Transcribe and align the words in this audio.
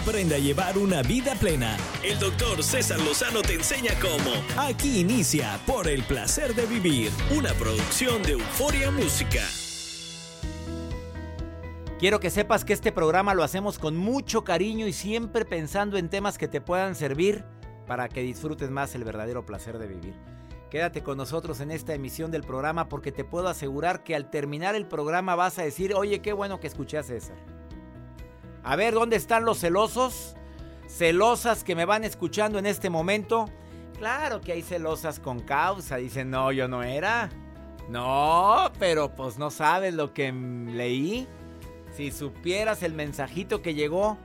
Aprende 0.00 0.36
a 0.36 0.38
llevar 0.38 0.78
una 0.78 1.02
vida 1.02 1.34
plena. 1.34 1.76
El 2.04 2.20
doctor 2.20 2.62
César 2.62 3.00
Lozano 3.00 3.42
te 3.42 3.54
enseña 3.54 3.90
cómo. 4.00 4.30
Aquí 4.56 5.00
inicia 5.00 5.58
Por 5.66 5.88
el 5.88 6.04
placer 6.04 6.54
de 6.54 6.66
vivir, 6.66 7.10
una 7.36 7.52
producción 7.54 8.22
de 8.22 8.32
Euforia 8.32 8.92
Música. 8.92 9.42
Quiero 11.98 12.20
que 12.20 12.30
sepas 12.30 12.64
que 12.64 12.74
este 12.74 12.92
programa 12.92 13.34
lo 13.34 13.42
hacemos 13.42 13.80
con 13.80 13.96
mucho 13.96 14.44
cariño 14.44 14.86
y 14.86 14.92
siempre 14.92 15.44
pensando 15.44 15.98
en 15.98 16.08
temas 16.08 16.38
que 16.38 16.46
te 16.46 16.60
puedan 16.60 16.94
servir 16.94 17.44
para 17.88 18.08
que 18.08 18.22
disfrutes 18.22 18.70
más 18.70 18.94
el 18.94 19.02
verdadero 19.02 19.44
placer 19.44 19.78
de 19.78 19.88
vivir. 19.88 20.14
Quédate 20.70 21.02
con 21.02 21.18
nosotros 21.18 21.58
en 21.60 21.72
esta 21.72 21.92
emisión 21.94 22.30
del 22.30 22.44
programa 22.44 22.88
porque 22.88 23.10
te 23.10 23.24
puedo 23.24 23.48
asegurar 23.48 24.04
que 24.04 24.14
al 24.14 24.30
terminar 24.30 24.76
el 24.76 24.86
programa 24.86 25.34
vas 25.34 25.58
a 25.58 25.62
decir, 25.62 25.92
oye, 25.94 26.20
qué 26.20 26.32
bueno 26.32 26.60
que 26.60 26.68
escuché 26.68 26.98
a 26.98 27.02
César. 27.02 27.57
A 28.62 28.76
ver, 28.76 28.94
¿dónde 28.94 29.16
están 29.16 29.44
los 29.44 29.60
celosos? 29.60 30.34
Celosas 30.88 31.64
que 31.64 31.74
me 31.74 31.84
van 31.84 32.04
escuchando 32.04 32.58
en 32.58 32.66
este 32.66 32.90
momento. 32.90 33.48
Claro 33.98 34.40
que 34.40 34.52
hay 34.52 34.62
celosas 34.62 35.20
con 35.20 35.40
causa. 35.40 35.96
Dicen, 35.96 36.30
no, 36.30 36.52
yo 36.52 36.68
no 36.68 36.82
era. 36.82 37.30
No, 37.88 38.70
pero 38.78 39.14
pues 39.14 39.38
no 39.38 39.50
sabes 39.50 39.94
lo 39.94 40.12
que 40.12 40.32
leí. 40.32 41.26
Si 41.96 42.10
supieras 42.10 42.82
el 42.82 42.94
mensajito 42.94 43.62
que 43.62 43.74
llegó. 43.74 44.18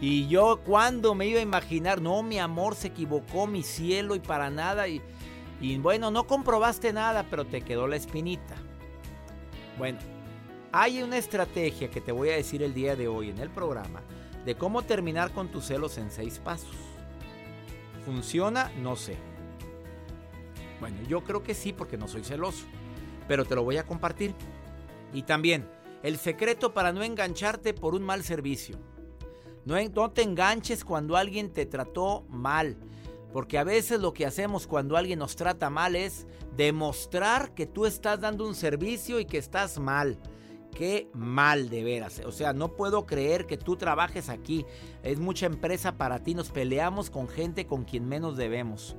Y 0.00 0.26
yo, 0.26 0.60
¿cuándo 0.64 1.14
me 1.14 1.26
iba 1.26 1.38
a 1.38 1.42
imaginar? 1.42 2.00
No, 2.00 2.24
mi 2.24 2.38
amor 2.38 2.74
se 2.74 2.88
equivocó, 2.88 3.46
mi 3.46 3.62
cielo, 3.62 4.16
y 4.16 4.20
para 4.20 4.50
nada. 4.50 4.88
Y, 4.88 5.00
y 5.60 5.78
bueno, 5.78 6.10
no 6.10 6.26
comprobaste 6.26 6.92
nada, 6.92 7.24
pero 7.30 7.44
te 7.44 7.62
quedó 7.62 7.86
la 7.86 7.96
espinita. 7.96 8.56
Bueno, 9.78 10.00
hay 10.72 11.02
una 11.02 11.18
estrategia 11.18 11.90
que 11.90 12.00
te 12.00 12.12
voy 12.12 12.30
a 12.30 12.36
decir 12.36 12.62
el 12.62 12.72
día 12.72 12.96
de 12.96 13.06
hoy 13.06 13.28
en 13.28 13.38
el 13.38 13.50
programa 13.50 14.00
de 14.46 14.54
cómo 14.54 14.82
terminar 14.82 15.32
con 15.32 15.48
tus 15.48 15.66
celos 15.66 15.98
en 15.98 16.10
seis 16.10 16.38
pasos. 16.38 16.74
¿Funciona? 18.06 18.72
No 18.80 18.96
sé. 18.96 19.16
Bueno, 20.80 20.96
yo 21.06 21.22
creo 21.22 21.42
que 21.42 21.54
sí 21.54 21.72
porque 21.72 21.98
no 21.98 22.08
soy 22.08 22.24
celoso, 22.24 22.64
pero 23.28 23.44
te 23.44 23.54
lo 23.54 23.62
voy 23.62 23.76
a 23.76 23.86
compartir. 23.86 24.34
Y 25.12 25.22
también, 25.22 25.68
el 26.02 26.16
secreto 26.16 26.72
para 26.72 26.92
no 26.92 27.02
engancharte 27.02 27.74
por 27.74 27.94
un 27.94 28.02
mal 28.02 28.24
servicio. 28.24 28.78
No, 29.66 29.76
no 29.90 30.10
te 30.10 30.22
enganches 30.22 30.84
cuando 30.84 31.16
alguien 31.16 31.52
te 31.52 31.66
trató 31.66 32.24
mal. 32.30 32.78
Porque 33.32 33.58
a 33.58 33.64
veces 33.64 34.00
lo 34.00 34.12
que 34.12 34.26
hacemos 34.26 34.66
cuando 34.66 34.96
alguien 34.96 35.18
nos 35.18 35.36
trata 35.36 35.70
mal 35.70 35.96
es 35.96 36.26
demostrar 36.56 37.54
que 37.54 37.66
tú 37.66 37.86
estás 37.86 38.20
dando 38.20 38.46
un 38.46 38.54
servicio 38.54 39.20
y 39.20 39.26
que 39.26 39.38
estás 39.38 39.78
mal. 39.78 40.18
Qué 40.74 41.08
mal 41.12 41.68
de 41.68 41.84
veras. 41.84 42.22
O 42.24 42.32
sea, 42.32 42.52
no 42.52 42.76
puedo 42.76 43.06
creer 43.06 43.46
que 43.46 43.58
tú 43.58 43.76
trabajes 43.76 44.28
aquí. 44.28 44.64
Es 45.02 45.18
mucha 45.18 45.46
empresa 45.46 45.98
para 45.98 46.22
ti. 46.22 46.34
Nos 46.34 46.50
peleamos 46.50 47.10
con 47.10 47.28
gente 47.28 47.66
con 47.66 47.84
quien 47.84 48.08
menos 48.08 48.36
debemos. 48.36 48.96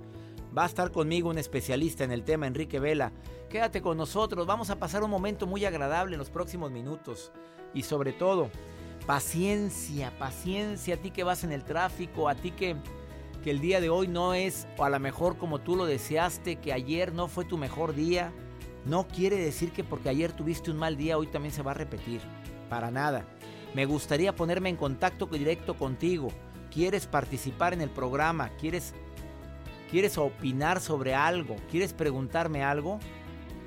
Va 0.56 0.64
a 0.64 0.68
estar 0.68 0.92
conmigo 0.92 1.30
un 1.30 1.40
especialista 1.40 2.04
en 2.04 2.12
el 2.12 2.24
tema, 2.24 2.46
Enrique 2.46 2.80
Vela. 2.80 3.12
Quédate 3.50 3.82
con 3.82 3.98
nosotros. 3.98 4.46
Vamos 4.46 4.70
a 4.70 4.78
pasar 4.78 5.04
un 5.04 5.10
momento 5.10 5.48
muy 5.48 5.66
agradable 5.66 6.14
en 6.14 6.20
los 6.20 6.30
próximos 6.30 6.72
minutos. 6.72 7.32
Y 7.74 7.84
sobre 7.84 8.14
todo, 8.14 8.52
paciencia, 9.08 10.12
paciencia. 10.20 10.96
A 10.96 10.98
ti 10.98 11.10
que 11.10 11.24
vas 11.24 11.44
en 11.44 11.52
el 11.52 11.64
tráfico, 11.64 12.30
a 12.30 12.36
ti 12.36 12.52
que 12.52 12.76
que 13.44 13.52
el 13.52 13.60
día 13.60 13.82
de 13.82 13.90
hoy 13.90 14.08
no 14.08 14.34
es 14.34 14.68
o 14.78 14.86
a 14.86 14.90
lo 14.90 15.00
mejor 15.00 15.38
como 15.38 15.60
tú 15.60 15.76
lo 15.76 15.86
deseaste, 15.86 16.56
que 16.56 16.72
ayer 16.72 17.14
no 17.14 17.28
fue 17.28 17.44
tu 17.44 17.58
mejor 17.58 17.94
día, 17.94 18.32
no 18.86 19.08
quiere 19.08 19.38
decir 19.38 19.72
que 19.72 19.84
porque 19.84 20.10
ayer 20.10 20.32
tuviste 20.34 20.72
un 20.72 20.78
mal 20.78 20.98
día 20.98 21.18
hoy 21.18 21.28
también 21.28 21.54
se 21.54 21.64
va 21.64 21.72
a 21.72 21.76
repetir. 21.76 22.22
Para 22.70 22.92
nada. 22.92 23.26
Me 23.74 23.86
gustaría 23.86 24.36
ponerme 24.36 24.70
en 24.70 24.76
contacto 24.76 25.26
directo 25.26 25.76
contigo. 25.76 26.30
¿Quieres 26.72 27.08
participar 27.08 27.74
en 27.74 27.82
el 27.82 27.90
programa? 27.90 28.50
¿Quieres 28.60 28.94
quieres 29.90 30.18
opinar 30.18 30.82
sobre 30.82 31.14
algo? 31.14 31.56
¿Quieres 31.70 31.94
preguntarme 31.94 32.64
algo? 32.64 33.00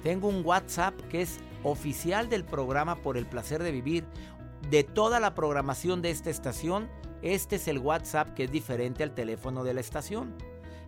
Tengo 0.03 0.29
un 0.29 0.45
WhatsApp 0.45 0.95
que 1.09 1.23
es 1.23 1.39
oficial 1.63 2.29
del 2.29 2.45
programa 2.45 2.97
por 2.97 3.17
el 3.17 3.27
placer 3.27 3.63
de 3.63 3.73
vivir. 3.73 4.05
De 4.71 4.83
toda 4.83 5.21
la 5.21 5.35
programación 5.35 6.03
de 6.03 6.11
esta 6.11 6.31
estación, 6.31 6.89
este 7.23 7.57
es 7.57 7.69
el 7.69 7.79
WhatsApp 7.79 8.35
que 8.35 8.45
es 8.45 8.51
diferente 8.51 9.03
al 9.03 9.15
teléfono 9.15 9.63
de 9.63 9.75
la 9.75 9.81
estación, 9.81 10.35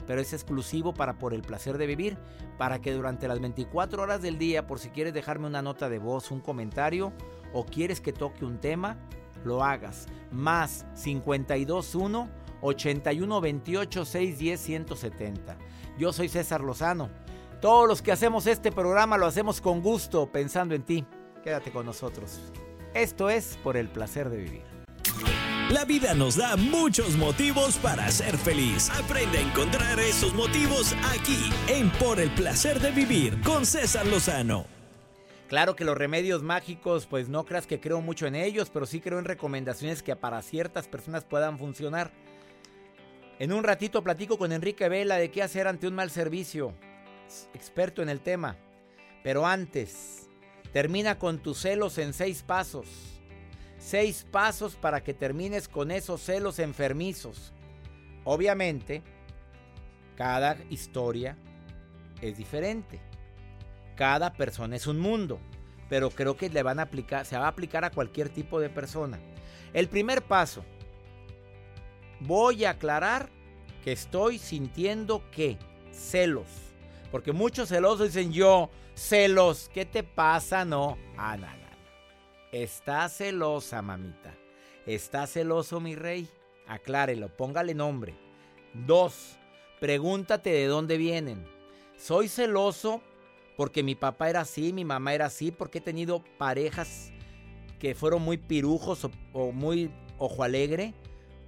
pero 0.08 0.22
es 0.22 0.32
exclusivo 0.32 0.94
para 0.94 1.18
por 1.18 1.34
el 1.34 1.42
placer 1.42 1.76
de 1.76 1.86
vivir, 1.86 2.16
para 2.56 2.80
que 2.80 2.94
durante 2.94 3.28
las 3.28 3.40
24 3.40 4.02
horas 4.02 4.22
del 4.22 4.38
día, 4.38 4.66
por 4.66 4.78
si 4.78 4.88
quieres 4.88 5.12
dejarme 5.12 5.46
una 5.46 5.60
nota 5.60 5.90
de 5.90 5.98
voz, 5.98 6.30
un 6.30 6.40
comentario 6.40 7.12
o 7.52 7.66
quieres 7.66 8.00
que 8.00 8.14
toque 8.14 8.46
un 8.46 8.58
tema, 8.58 8.96
lo 9.44 9.62
hagas. 9.62 10.06
Más 10.32 10.86
521 11.04 12.30
81 12.62 13.40
28 13.40 14.04
610 14.06 14.60
170. 14.60 15.58
Yo 15.98 16.14
soy 16.14 16.30
César 16.30 16.62
Lozano. 16.62 17.10
Todos 17.60 17.86
los 17.86 18.00
que 18.00 18.10
hacemos 18.10 18.46
este 18.46 18.72
programa 18.72 19.18
lo 19.18 19.26
hacemos 19.26 19.60
con 19.60 19.82
gusto, 19.82 20.32
pensando 20.32 20.74
en 20.74 20.84
ti. 20.84 21.04
Quédate 21.44 21.70
con 21.70 21.84
nosotros. 21.84 22.40
Esto 22.94 23.28
es 23.28 23.58
por 23.62 23.76
el 23.76 23.90
placer 23.90 24.30
de 24.30 24.38
vivir. 24.38 24.77
La 25.70 25.84
vida 25.84 26.14
nos 26.14 26.34
da 26.34 26.56
muchos 26.56 27.18
motivos 27.18 27.76
para 27.76 28.10
ser 28.10 28.38
feliz. 28.38 28.88
Aprende 28.88 29.36
a 29.36 29.42
encontrar 29.42 30.00
esos 30.00 30.32
motivos 30.32 30.94
aquí 31.12 31.50
en 31.68 31.90
Por 31.90 32.20
el 32.20 32.30
placer 32.30 32.80
de 32.80 32.90
vivir 32.90 33.38
con 33.42 33.66
César 33.66 34.06
Lozano. 34.06 34.64
Claro 35.46 35.76
que 35.76 35.84
los 35.84 35.98
remedios 35.98 36.42
mágicos, 36.42 37.04
pues 37.04 37.28
no 37.28 37.44
creas 37.44 37.66
que 37.66 37.80
creo 37.80 38.00
mucho 38.00 38.26
en 38.26 38.34
ellos, 38.34 38.70
pero 38.70 38.86
sí 38.86 39.02
creo 39.02 39.18
en 39.18 39.26
recomendaciones 39.26 40.02
que 40.02 40.16
para 40.16 40.40
ciertas 40.40 40.88
personas 40.88 41.26
puedan 41.26 41.58
funcionar. 41.58 42.12
En 43.38 43.52
un 43.52 43.62
ratito 43.62 44.02
platico 44.02 44.38
con 44.38 44.52
Enrique 44.52 44.88
Vela 44.88 45.16
de 45.16 45.30
qué 45.30 45.42
hacer 45.42 45.68
ante 45.68 45.86
un 45.86 45.94
mal 45.94 46.10
servicio, 46.10 46.72
experto 47.52 48.00
en 48.00 48.08
el 48.08 48.20
tema. 48.20 48.56
Pero 49.22 49.46
antes, 49.46 50.30
termina 50.72 51.18
con 51.18 51.40
tus 51.40 51.58
celos 51.58 51.98
en 51.98 52.14
seis 52.14 52.42
pasos. 52.42 53.17
Seis 53.78 54.26
pasos 54.30 54.74
para 54.74 55.02
que 55.02 55.14
termines 55.14 55.68
con 55.68 55.90
esos 55.90 56.20
celos 56.20 56.58
enfermizos. 56.58 57.52
Obviamente, 58.24 59.02
cada 60.16 60.58
historia 60.68 61.36
es 62.20 62.36
diferente. 62.36 63.00
Cada 63.94 64.32
persona 64.32 64.76
es 64.76 64.86
un 64.86 64.98
mundo. 64.98 65.38
Pero 65.88 66.10
creo 66.10 66.36
que 66.36 66.50
le 66.50 66.62
van 66.62 66.80
a 66.80 66.82
aplicar, 66.82 67.24
se 67.24 67.38
va 67.38 67.46
a 67.46 67.50
aplicar 67.50 67.84
a 67.84 67.90
cualquier 67.90 68.28
tipo 68.28 68.60
de 68.60 68.68
persona. 68.68 69.18
El 69.72 69.88
primer 69.88 70.22
paso. 70.22 70.64
Voy 72.20 72.64
a 72.64 72.70
aclarar 72.70 73.30
que 73.84 73.92
estoy 73.92 74.38
sintiendo 74.38 75.22
que 75.30 75.56
celos. 75.92 76.48
Porque 77.10 77.32
muchos 77.32 77.68
celosos 77.68 78.08
dicen 78.08 78.32
yo, 78.32 78.70
celos, 78.94 79.70
¿qué 79.72 79.86
te 79.86 80.02
pasa? 80.02 80.64
No, 80.64 80.98
ah, 81.16 81.36
nada. 81.36 81.67
Está 82.52 83.08
celosa, 83.10 83.82
mamita. 83.82 84.34
Está 84.86 85.26
celoso, 85.26 85.80
mi 85.80 85.94
rey. 85.94 86.28
Aclárelo, 86.66 87.28
póngale 87.36 87.74
nombre. 87.74 88.14
Dos, 88.72 89.38
pregúntate 89.80 90.50
de 90.50 90.66
dónde 90.66 90.96
vienen. 90.96 91.46
Soy 91.98 92.28
celoso 92.28 93.02
porque 93.56 93.82
mi 93.82 93.94
papá 93.94 94.30
era 94.30 94.42
así, 94.42 94.72
mi 94.72 94.84
mamá 94.84 95.14
era 95.14 95.26
así, 95.26 95.50
porque 95.50 95.78
he 95.78 95.82
tenido 95.82 96.24
parejas 96.38 97.12
que 97.78 97.94
fueron 97.94 98.22
muy 98.22 98.38
pirujos 98.38 99.06
o, 99.32 99.52
muy 99.52 99.90
ojo 100.16 100.42
alegre, 100.42 100.94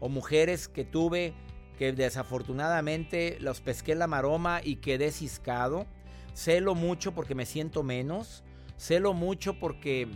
o 0.00 0.08
mujeres 0.08 0.68
que 0.68 0.84
tuve 0.84 1.34
que 1.78 1.92
desafortunadamente 1.92 3.38
los 3.40 3.62
pesqué 3.62 3.92
en 3.92 4.00
la 4.00 4.06
maroma 4.06 4.60
y 4.62 4.76
quedé 4.76 5.12
ciscado. 5.12 5.86
Celo 6.34 6.74
mucho 6.74 7.12
porque 7.12 7.34
me 7.34 7.46
siento 7.46 7.82
menos. 7.82 8.44
Celo 8.76 9.14
mucho 9.14 9.58
porque 9.58 10.08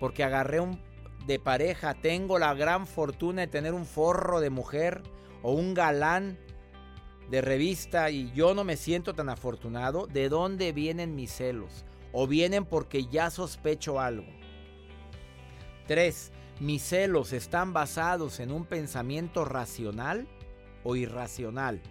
porque 0.00 0.24
agarré 0.24 0.60
un 0.60 0.80
de 1.26 1.38
pareja, 1.38 1.94
tengo 1.94 2.38
la 2.38 2.54
gran 2.54 2.86
fortuna 2.86 3.42
de 3.42 3.48
tener 3.48 3.74
un 3.74 3.84
forro 3.84 4.40
de 4.40 4.50
mujer 4.50 5.02
o 5.42 5.52
un 5.52 5.74
galán 5.74 6.38
de 7.30 7.40
revista 7.40 8.10
y 8.10 8.30
yo 8.32 8.54
no 8.54 8.62
me 8.62 8.76
siento 8.76 9.14
tan 9.14 9.28
afortunado, 9.28 10.06
¿de 10.06 10.28
dónde 10.28 10.72
vienen 10.72 11.16
mis 11.16 11.32
celos? 11.32 11.84
¿O 12.12 12.26
vienen 12.26 12.64
porque 12.64 13.06
ya 13.06 13.30
sospecho 13.30 14.00
algo? 14.00 14.30
3. 15.88 16.32
¿Mis 16.60 16.82
celos 16.82 17.32
están 17.32 17.72
basados 17.72 18.40
en 18.40 18.50
un 18.50 18.64
pensamiento 18.64 19.44
racional 19.44 20.26
o 20.84 20.96
irracional? 20.96 21.82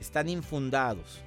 Están 0.00 0.28
infundados. 0.28 1.22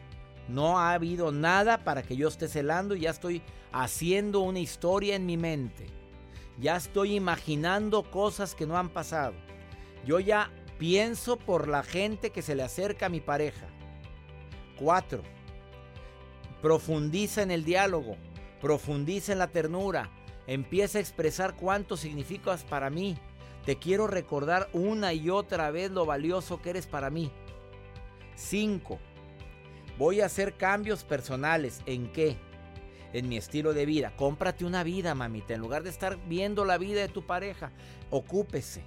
No 0.50 0.80
ha 0.80 0.94
habido 0.94 1.32
nada 1.32 1.84
para 1.84 2.04
que 2.04 2.16
yo 2.16 2.28
esté 2.28 2.48
celando 2.48 2.96
y 2.96 3.02
ya 3.02 3.12
estoy 3.12 3.42
haciendo 3.72 4.42
una 4.42 4.60
historia 4.60 5.16
en 5.16 5.26
mi 5.26 5.38
mente. 5.38 6.01
Ya 6.62 6.76
estoy 6.76 7.16
imaginando 7.16 8.04
cosas 8.04 8.54
que 8.54 8.68
no 8.68 8.78
han 8.78 8.90
pasado. 8.90 9.34
Yo 10.06 10.20
ya 10.20 10.52
pienso 10.78 11.38
por 11.38 11.68
la 11.68 11.82
gente 11.82 12.30
que 12.30 12.44
se 12.44 12.54
le 12.54 12.62
acerca 12.62 13.08
a 13.08 13.10
mi 13.10 13.20
pareja. 13.20 13.66
4. 14.78 15.24
Profundiza 16.62 17.42
en 17.42 17.50
el 17.50 17.66
diálogo, 17.66 18.16
profundiza 18.62 19.32
en 19.32 19.40
la 19.40 19.48
ternura, 19.48 20.12
empieza 20.46 21.00
a 21.00 21.02
expresar 21.02 21.56
cuánto 21.56 21.98
significas 21.98 22.64
para 22.64 22.92
mí. 22.92 23.18
Te 23.66 23.78
quiero 23.78 24.06
recordar 24.06 24.70
una 24.72 25.14
y 25.14 25.32
otra 25.32 25.72
vez 25.72 25.90
lo 25.90 26.06
valioso 26.06 26.62
que 26.62 26.70
eres 26.70 26.86
para 26.86 27.10
mí. 27.10 27.32
5. 28.36 29.00
Voy 29.98 30.22
a 30.22 30.28
hacer 30.28 30.58
cambios 30.58 31.04
personales. 31.04 31.82
¿En 31.88 32.12
qué? 32.12 32.38
En 33.14 33.28
mi 33.28 33.38
estilo 33.38 33.74
de 33.74 33.86
vida. 33.86 34.14
Cómprate 34.16 34.66
una 34.66 34.84
vida, 34.84 35.16
mamita. 35.16 35.54
En 35.54 35.62
lugar 35.62 35.84
de 35.84 35.90
estar 35.90 36.18
viendo 36.28 36.66
la 36.66 36.78
vida 36.78 37.02
de 37.02 37.10
tu 37.10 37.26
pareja, 37.26 37.72
ocúpese. 38.10 38.84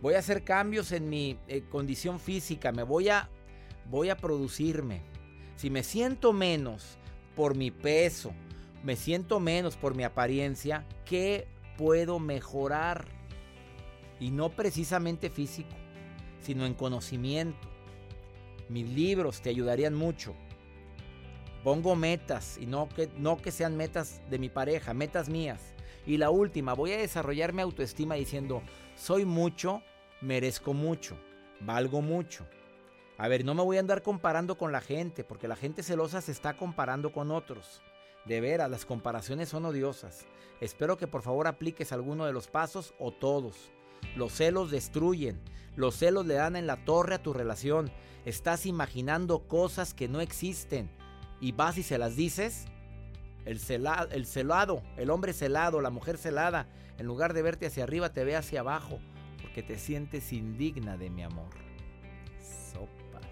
Voy 0.00 0.14
a 0.14 0.18
hacer 0.18 0.42
cambios 0.42 0.90
en 0.92 1.08
mi 1.08 1.38
eh, 1.48 1.62
condición 1.70 2.18
física. 2.18 2.72
Me 2.72 2.82
voy 2.82 3.08
a, 3.08 3.28
voy 3.90 4.10
a 4.10 4.16
producirme. 4.16 5.02
Si 5.56 5.70
me 5.70 5.82
siento 5.82 6.32
menos 6.32 6.98
por 7.36 7.54
mi 7.54 7.70
peso, 7.70 8.32
me 8.82 8.96
siento 8.96 9.38
menos 9.38 9.76
por 9.76 9.94
mi 9.94 10.02
apariencia, 10.02 10.84
¿qué 11.04 11.46
puedo 11.78 12.18
mejorar? 12.18 13.06
Y 14.18 14.30
no 14.30 14.50
precisamente 14.50 15.30
físico, 15.30 15.74
sino 16.40 16.66
en 16.66 16.74
conocimiento. 16.74 17.68
Mis 18.68 18.88
libros 18.88 19.40
te 19.40 19.50
ayudarían 19.50 19.94
mucho. 19.94 20.34
Pongo 21.62 21.94
metas 21.94 22.58
y 22.58 22.66
no 22.66 22.88
que, 22.88 23.08
no 23.16 23.36
que 23.36 23.52
sean 23.52 23.76
metas 23.76 24.20
de 24.28 24.38
mi 24.38 24.48
pareja, 24.48 24.94
metas 24.94 25.28
mías. 25.28 25.74
Y 26.06 26.16
la 26.16 26.30
última, 26.30 26.74
voy 26.74 26.92
a 26.92 26.98
desarrollar 26.98 27.52
mi 27.52 27.62
autoestima 27.62 28.16
diciendo, 28.16 28.62
soy 28.96 29.24
mucho, 29.24 29.82
merezco 30.20 30.74
mucho, 30.74 31.16
valgo 31.60 32.02
mucho. 32.02 32.46
A 33.18 33.28
ver, 33.28 33.44
no 33.44 33.54
me 33.54 33.62
voy 33.62 33.76
a 33.76 33.80
andar 33.80 34.02
comparando 34.02 34.58
con 34.58 34.72
la 34.72 34.80
gente, 34.80 35.22
porque 35.22 35.46
la 35.46 35.54
gente 35.54 35.84
celosa 35.84 36.20
se 36.20 36.32
está 36.32 36.56
comparando 36.56 37.12
con 37.12 37.30
otros. 37.30 37.80
De 38.24 38.40
veras, 38.40 38.70
las 38.70 38.84
comparaciones 38.84 39.48
son 39.48 39.64
odiosas. 39.64 40.26
Espero 40.60 40.96
que 40.96 41.06
por 41.06 41.22
favor 41.22 41.46
apliques 41.46 41.92
alguno 41.92 42.24
de 42.24 42.32
los 42.32 42.48
pasos 42.48 42.94
o 42.98 43.12
todos. 43.12 43.70
Los 44.16 44.32
celos 44.32 44.70
destruyen. 44.70 45.40
Los 45.76 45.96
celos 45.96 46.26
le 46.26 46.34
dan 46.34 46.56
en 46.56 46.66
la 46.66 46.84
torre 46.84 47.14
a 47.14 47.22
tu 47.22 47.32
relación. 47.32 47.92
Estás 48.24 48.66
imaginando 48.66 49.46
cosas 49.46 49.94
que 49.94 50.08
no 50.08 50.20
existen. 50.20 50.90
Y 51.42 51.52
vas 51.52 51.76
y 51.76 51.82
se 51.82 51.98
las 51.98 52.16
dices. 52.16 52.64
El, 53.44 53.60
el 54.12 54.26
celado, 54.26 54.82
el 54.96 55.10
hombre 55.10 55.34
celado, 55.34 55.82
la 55.82 55.90
mujer 55.90 56.16
celada, 56.16 56.68
en 56.96 57.06
lugar 57.06 57.34
de 57.34 57.42
verte 57.42 57.66
hacia 57.66 57.82
arriba, 57.82 58.14
te 58.14 58.24
ve 58.24 58.36
hacia 58.36 58.60
abajo. 58.60 58.98
Porque 59.42 59.62
te 59.62 59.76
sientes 59.76 60.32
indigna 60.32 60.96
de 60.96 61.10
mi 61.10 61.22
amor. 61.22 61.50
Sopas. 62.40 63.28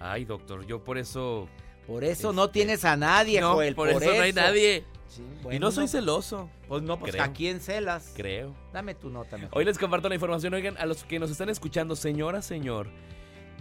Ay, 0.00 0.26
doctor, 0.26 0.66
yo 0.66 0.84
por 0.84 0.98
eso 0.98 1.48
por 1.88 2.04
eso 2.04 2.34
no 2.34 2.44
este, 2.44 2.52
tienes 2.52 2.84
a 2.84 2.96
nadie, 2.98 3.40
no, 3.40 3.54
Joel. 3.54 3.74
Por, 3.74 3.88
eso, 3.88 4.00
no 4.00 4.20
hay 4.20 4.34
nadie. 4.34 4.84
y 5.50 5.58
no 5.58 5.70
soy 5.70 5.88
celoso. 5.88 6.50
Pues 6.68 6.82
no, 6.82 6.98
pues 7.00 7.18
¿a 7.18 7.32
quién 7.32 7.60
celas? 7.60 8.12
Creo. 8.14 8.54
Dame 8.74 8.94
tu 8.94 9.08
nota 9.08 9.38
mejor. 9.38 9.56
Hoy 9.56 9.64
les 9.64 9.78
comparto 9.78 10.06
la 10.10 10.14
información. 10.14 10.52
Oigan, 10.52 10.76
a 10.76 10.84
los 10.84 11.04
que 11.04 11.18
nos 11.18 11.30
están 11.30 11.48
escuchando, 11.48 11.96
señora, 11.96 12.42
señor, 12.42 12.88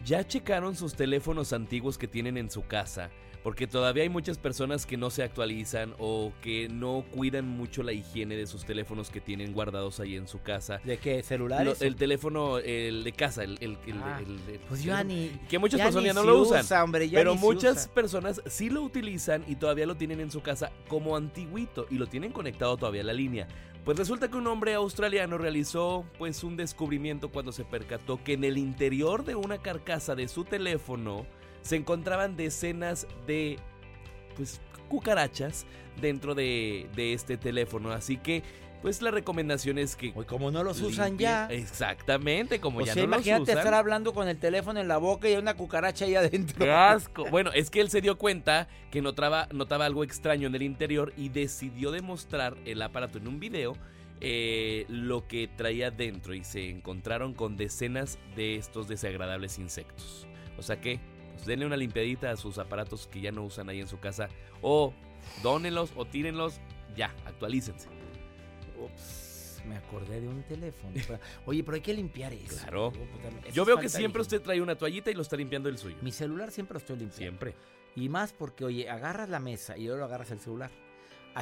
¿ya 0.03 0.27
checaron 0.27 0.75
sus 0.75 0.93
teléfonos 0.93 1.53
antiguos 1.53 1.97
que 1.97 2.09
tienen 2.09 2.35
en 2.35 2.51
su 2.51 2.67
casa? 2.67 3.11
Porque 3.47 3.65
todavía 3.65 4.03
hay 4.03 4.09
muchas 4.09 4.37
personas 4.37 4.85
que 4.85 4.97
no 4.97 5.09
se 5.09 5.23
actualizan 5.23 5.93
o 5.99 6.33
que 6.41 6.67
no 6.67 7.05
cuidan 7.11 7.47
mucho 7.47 7.81
la 7.81 7.93
higiene 7.93 8.35
de 8.35 8.45
sus 8.45 8.65
teléfonos 8.65 9.09
que 9.09 9.21
tienen 9.21 9.53
guardados 9.53 10.01
ahí 10.01 10.17
en 10.17 10.27
su 10.27 10.41
casa. 10.41 10.81
¿De 10.83 10.97
qué? 10.97 11.23
¿Celulares? 11.23 11.81
el 11.81 11.95
teléfono, 11.95 12.57
el 12.57 13.05
de 13.05 13.13
casa, 13.13 13.45
el... 13.45 13.57
el, 13.61 13.77
ah, 14.03 14.19
pues 14.67 14.83
yo 14.83 15.01
ni... 15.05 15.29
Que 15.47 15.59
muchas 15.59 15.79
personas 15.79 16.07
ya 16.07 16.13
no 16.13 16.23
lo 16.23 16.41
usan. 16.41 16.91
pero 16.91 17.35
muchas 17.35 17.87
personas 17.87 18.41
sí 18.47 18.69
lo 18.69 18.81
utilizan 18.81 19.45
y 19.47 19.55
todavía 19.55 19.85
lo 19.85 19.95
tienen 19.95 20.19
en 20.19 20.29
su 20.29 20.41
casa 20.41 20.73
como 20.89 21.15
antiguito 21.15 21.87
y 21.89 21.99
lo 21.99 22.07
tienen 22.07 22.33
conectado 22.33 22.75
todavía 22.75 22.99
a 22.99 23.05
la 23.05 23.13
línea. 23.13 23.47
Pues 23.85 23.97
resulta 23.97 24.27
que 24.27 24.35
un 24.35 24.47
hombre 24.47 24.73
australiano 24.73 25.37
realizó 25.37 26.03
pues 26.17 26.43
un 26.43 26.57
descubrimiento 26.57 27.29
cuando 27.29 27.53
se 27.53 27.63
percató 27.63 28.21
que 28.21 28.33
en 28.33 28.43
el 28.43 28.57
interior 28.57 29.23
de 29.23 29.35
una 29.35 29.59
carcasa 29.59 30.15
de 30.15 30.27
su 30.27 30.43
teléfono 30.43 31.25
se 31.67 31.75
encontraban 31.75 32.37
decenas 32.37 33.07
de 33.27 33.59
pues 34.35 34.61
cucarachas 34.87 35.65
dentro 35.99 36.33
de, 36.33 36.87
este 36.95 37.37
teléfono. 37.37 37.91
Así 37.91 38.17
que 38.17 38.43
pues 38.81 39.01
la 39.01 39.11
recomendación 39.11 39.77
es 39.77 39.95
que. 39.95 40.13
como 40.13 40.51
no 40.51 40.63
los 40.63 40.81
usan 40.81 41.17
ya. 41.17 41.47
Exactamente, 41.47 42.59
como 42.59 42.81
ya 42.81 42.95
no 42.95 43.01
los 43.01 43.19
usan. 43.19 43.27
Imagínate 43.33 43.51
estar 43.51 43.73
hablando 43.73 44.13
con 44.13 44.27
el 44.27 44.37
teléfono 44.37 44.79
en 44.79 44.87
la 44.87 44.97
boca 44.97 45.27
y 45.27 45.33
hay 45.33 45.37
una 45.37 45.55
cucaracha 45.55 46.05
ahí 46.05 46.15
adentro. 46.15 46.63
¡Qué 46.63 46.71
asco! 46.71 47.25
bueno, 47.29 47.51
es 47.53 47.69
que 47.69 47.81
él 47.81 47.89
se 47.89 48.01
dio 48.01 48.17
cuenta 48.17 48.67
que 48.91 49.01
notaba, 49.01 49.47
notaba 49.51 49.85
algo 49.85 50.03
extraño 50.03 50.47
en 50.47 50.55
el 50.55 50.61
interior 50.61 51.11
y 51.17 51.29
decidió 51.29 51.91
demostrar 51.91 52.55
el 52.65 52.81
aparato 52.81 53.17
en 53.17 53.27
un 53.27 53.39
video. 53.39 53.75
Eh, 54.19 54.87
lo 54.89 55.27
que 55.27 55.47
traía 55.47 55.91
dentro 55.91 56.33
y 56.33 56.43
se 56.43 56.71
encontraron 56.71 57.35
con 57.35 57.55
decenas 57.55 58.17
de 58.35 58.55
estos 58.55 58.87
desagradables 58.87 59.59
insectos. 59.59 60.25
O 60.57 60.63
sea 60.63 60.81
que 60.81 60.99
pues, 61.37 61.47
denle 61.47 61.65
una 61.65 61.77
limpiadita 61.77 62.31
a 62.31 62.35
sus 62.35 62.57
aparatos 62.57 63.07
que 63.07 63.21
ya 63.21 63.31
no 63.31 63.43
usan 63.43 63.69
ahí 63.69 63.79
en 63.79 63.87
su 63.87 63.99
casa. 63.99 64.27
O 64.61 64.93
dónenlos 65.41 65.91
o 65.95 66.05
tírenlos. 66.05 66.59
Ya, 66.95 67.13
actualícense. 67.25 67.87
Ups, 68.79 69.61
me 69.67 69.77
acordé 69.77 70.21
de 70.21 70.27
un 70.27 70.43
teléfono. 70.43 70.93
Oye, 71.45 71.63
pero 71.63 71.75
hay 71.75 71.81
que 71.81 71.93
limpiar 71.93 72.33
eso. 72.33 72.57
Claro. 72.61 72.91
Yo 73.53 73.65
veo 73.65 73.77
que 73.77 73.89
siempre 73.89 74.21
usted 74.21 74.41
trae 74.41 74.61
una 74.61 74.75
toallita 74.75 75.11
y 75.11 75.13
lo 75.13 75.21
está 75.21 75.35
limpiando 75.35 75.69
el 75.69 75.77
suyo. 75.77 75.97
Mi 76.01 76.11
celular 76.11 76.51
siempre 76.51 76.75
lo 76.75 76.79
estoy 76.79 76.97
limpiando. 76.97 77.17
Siempre. 77.17 77.55
Y 77.95 78.09
más 78.09 78.33
porque, 78.33 78.65
oye, 78.65 78.89
agarras 78.89 79.29
la 79.29 79.39
mesa 79.39 79.77
y 79.77 79.87
luego 79.87 80.03
agarras 80.03 80.31
el 80.31 80.39
celular 80.39 80.71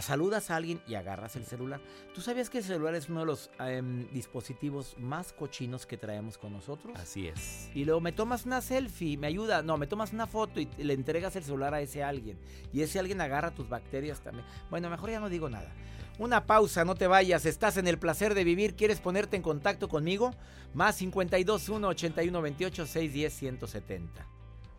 saludas 0.02 0.52
a 0.52 0.58
alguien 0.58 0.82
y 0.88 0.96
agarras 0.96 1.36
el 1.36 1.46
celular. 1.46 1.80
¿Tú 2.14 2.22
sabías 2.22 2.50
que 2.50 2.58
el 2.58 2.64
celular 2.64 2.96
es 2.96 3.10
uno 3.10 3.22
de 3.22 3.26
los 3.26 3.50
em, 3.60 4.10
dispositivos 4.12 4.96
más 4.98 5.32
cochinos 5.34 5.86
que 5.86 5.98
traemos 5.98 6.38
con 6.38 6.54
nosotros? 6.54 6.98
Así 7.00 7.28
es. 7.28 7.70
Y 7.74 7.86
luego 7.86 8.02
me 8.02 8.12
tomas 8.12 8.46
una 8.46 8.62
selfie, 8.62 9.18
me 9.18 9.28
ayuda, 9.28 9.62
no, 9.62 9.78
me 9.78 9.88
tomas 9.88 10.14
una 10.14 10.28
foto 10.28 10.60
y 10.60 10.68
le 10.78 10.94
entregas 10.94 11.36
el 11.36 11.44
celular 11.44 11.74
a 11.74 11.82
ese 11.82 12.04
alguien. 12.04 12.38
Y 12.74 12.82
ese 12.82 13.00
alguien 13.00 13.22
agarra 13.22 13.52
tus 13.52 13.70
bacterias 13.70 14.22
también. 14.22 14.46
Bueno, 14.70 14.90
mejor 14.90 15.10
ya 15.12 15.20
no 15.20 15.30
digo 15.30 15.50
nada. 15.50 15.72
Una 16.18 16.46
pausa, 16.46 16.86
no 16.86 16.96
te 16.96 17.08
vayas, 17.08 17.46
estás 17.46 17.76
en 17.76 17.88
el 17.88 18.00
placer 18.00 18.36
de 18.36 18.46
vivir, 18.46 18.76
¿quieres 18.76 19.02
ponerte 19.02 19.36
en 19.36 19.42
contacto 19.42 19.90
conmigo? 19.90 20.32
Más 20.74 20.96
52 20.96 21.70
1 21.70 21.88
81 21.90 22.42
28 22.42 22.86
610 22.86 23.34
170. 23.34 24.28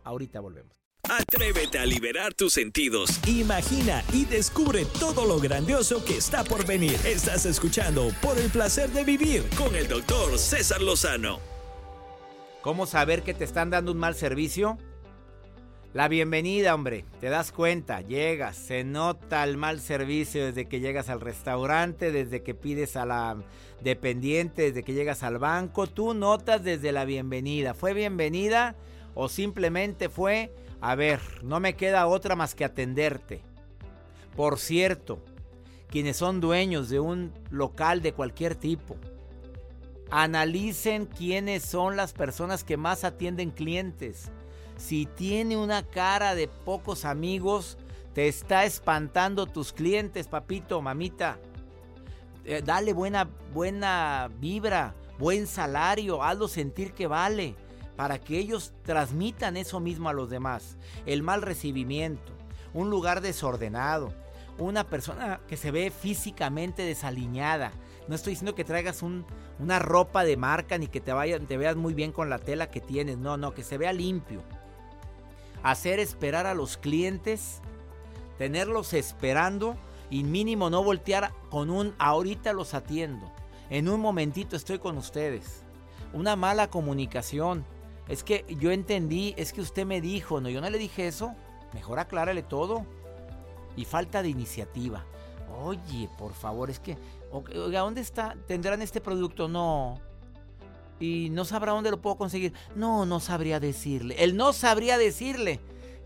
Ahorita 0.03 0.39
volvemos. 0.39 0.76
Atrévete 1.09 1.79
a 1.79 1.85
liberar 1.85 2.33
tus 2.33 2.51
sentidos. 2.51 3.25
Imagina 3.27 4.03
y 4.11 4.25
descubre 4.25 4.83
todo 4.99 5.25
lo 5.25 5.39
grandioso 5.39 6.03
que 6.03 6.17
está 6.17 6.43
por 6.43 6.65
venir. 6.65 6.99
Estás 7.05 7.45
escuchando 7.45 8.09
Por 8.21 8.37
el 8.37 8.49
placer 8.49 8.89
de 8.89 9.05
vivir 9.05 9.45
con 9.57 9.73
el 9.77 9.87
doctor 9.87 10.37
César 10.37 10.81
Lozano. 10.81 11.39
¿Cómo 12.61 12.85
saber 12.85 13.23
que 13.23 13.33
te 13.33 13.45
están 13.45 13.69
dando 13.69 13.93
un 13.93 13.99
mal 13.99 14.15
servicio? 14.15 14.77
La 15.93 16.09
bienvenida, 16.09 16.75
hombre. 16.75 17.05
Te 17.21 17.29
das 17.29 17.53
cuenta, 17.53 18.01
llegas, 18.01 18.57
se 18.57 18.83
nota 18.83 19.45
el 19.45 19.55
mal 19.55 19.79
servicio 19.79 20.45
desde 20.45 20.67
que 20.67 20.81
llegas 20.81 21.07
al 21.07 21.21
restaurante, 21.21 22.11
desde 22.11 22.43
que 22.43 22.53
pides 22.53 22.97
a 22.97 23.05
la 23.05 23.37
dependiente, 23.79 24.63
desde 24.63 24.83
que 24.83 24.93
llegas 24.93 25.23
al 25.23 25.37
banco. 25.37 25.87
Tú 25.87 26.13
notas 26.13 26.65
desde 26.65 26.91
la 26.91 27.05
bienvenida. 27.05 27.73
¿Fue 27.73 27.93
bienvenida 27.93 28.75
o 29.15 29.29
simplemente 29.29 30.09
fue 30.09 30.51
a 30.81 30.95
ver, 30.95 31.19
no 31.43 31.59
me 31.59 31.75
queda 31.75 32.07
otra 32.07 32.35
más 32.35 32.53
que 32.53 32.65
atenderte. 32.65 33.41
Por 34.35 34.59
cierto, 34.59 35.19
quienes 35.89 36.17
son 36.17 36.39
dueños 36.39 36.89
de 36.89 36.99
un 36.99 37.33
local 37.49 38.01
de 38.01 38.13
cualquier 38.13 38.55
tipo, 38.55 38.95
analicen 40.11 41.05
quiénes 41.05 41.63
son 41.63 41.95
las 41.95 42.13
personas 42.13 42.63
que 42.63 42.77
más 42.77 43.03
atienden 43.03 43.49
clientes. 43.49 44.29
Si 44.77 45.07
tiene 45.07 45.57
una 45.57 45.83
cara 45.83 46.35
de 46.35 46.47
pocos 46.47 47.05
amigos, 47.05 47.77
te 48.13 48.27
está 48.27 48.65
espantando 48.65 49.47
tus 49.47 49.73
clientes, 49.73 50.27
papito, 50.27 50.81
mamita. 50.81 51.39
Eh, 52.45 52.61
dale 52.63 52.93
buena, 52.93 53.27
buena 53.53 54.29
vibra, 54.39 54.93
buen 55.17 55.47
salario, 55.47 56.23
hazlo 56.23 56.47
sentir 56.47 56.93
que 56.93 57.07
vale 57.07 57.55
para 57.97 58.19
que 58.19 58.37
ellos 58.37 58.73
transmitan 58.83 59.57
eso 59.57 59.81
mismo 59.81 60.07
a 60.07 60.13
los 60.13 60.29
demás. 60.29 60.77
El 61.07 61.23
mal 61.23 61.41
recibimiento, 61.41 62.31
un 62.73 62.91
lugar 62.91 63.21
desordenado, 63.21 64.13
una 64.59 64.85
persona 64.85 65.41
que 65.47 65.57
se 65.57 65.71
ve 65.71 65.91
físicamente 65.91 66.83
desaliñada. 66.83 67.73
No 68.07 68.15
estoy 68.15 68.33
diciendo 68.33 68.55
que 68.55 68.63
traigas 68.63 69.01
una 69.01 69.79
ropa 69.79 70.23
de 70.23 70.37
marca 70.37 70.77
ni 70.77 70.87
que 70.87 71.01
te, 71.01 71.11
te 71.39 71.57
veas 71.57 71.75
muy 71.75 71.95
bien 71.95 72.11
con 72.11 72.29
la 72.29 72.37
tela 72.37 72.69
que 72.69 72.81
tienes. 72.81 73.17
No, 73.17 73.35
no, 73.35 73.53
que 73.53 73.63
se 73.63 73.79
vea 73.79 73.91
limpio. 73.91 74.43
Hacer 75.63 75.99
esperar 75.99 76.45
a 76.45 76.53
los 76.53 76.77
clientes, 76.77 77.61
tenerlos 78.37 78.93
esperando 78.93 79.75
y 80.11 80.23
mínimo 80.23 80.69
no 80.69 80.83
voltear 80.83 81.33
con 81.49 81.71
un 81.71 81.95
ahorita 81.97 82.53
los 82.53 82.75
atiendo. 82.75 83.31
En 83.71 83.89
un 83.89 83.99
momentito 83.99 84.55
estoy 84.55 84.77
con 84.77 84.97
ustedes. 84.97 85.63
Una 86.13 86.35
mala 86.35 86.69
comunicación 86.69 87.65
es 88.07 88.23
que 88.23 88.45
yo 88.59 88.71
entendí, 88.71 89.33
es 89.37 89.53
que 89.53 89.61
usted 89.61 89.85
me 89.85 90.01
dijo, 90.01 90.39
no, 90.41 90.49
yo 90.49 90.61
no 90.61 90.69
le 90.69 90.77
dije 90.77 91.07
eso. 91.07 91.35
Mejor 91.73 91.99
aclárale 91.99 92.43
todo. 92.43 92.85
Y 93.75 93.85
falta 93.85 94.21
de 94.23 94.29
iniciativa. 94.29 95.05
Oye, 95.61 96.09
por 96.17 96.33
favor, 96.33 96.69
es 96.69 96.79
que, 96.79 96.97
oiga, 97.31 97.81
¿dónde 97.81 98.01
está? 98.01 98.35
¿Tendrán 98.47 98.81
este 98.81 99.01
producto? 99.01 99.47
No. 99.47 99.99
y 100.99 101.29
no 101.31 101.45
sabrá 101.45 101.73
dónde 101.73 101.91
lo 101.91 102.01
puedo 102.01 102.15
conseguir. 102.17 102.53
No, 102.75 103.05
no 103.05 103.19
sabría 103.19 103.59
decirle. 103.59 104.15
Él 104.19 104.35
no 104.35 104.53
sabría 104.53 104.97
decirle. 104.97 105.59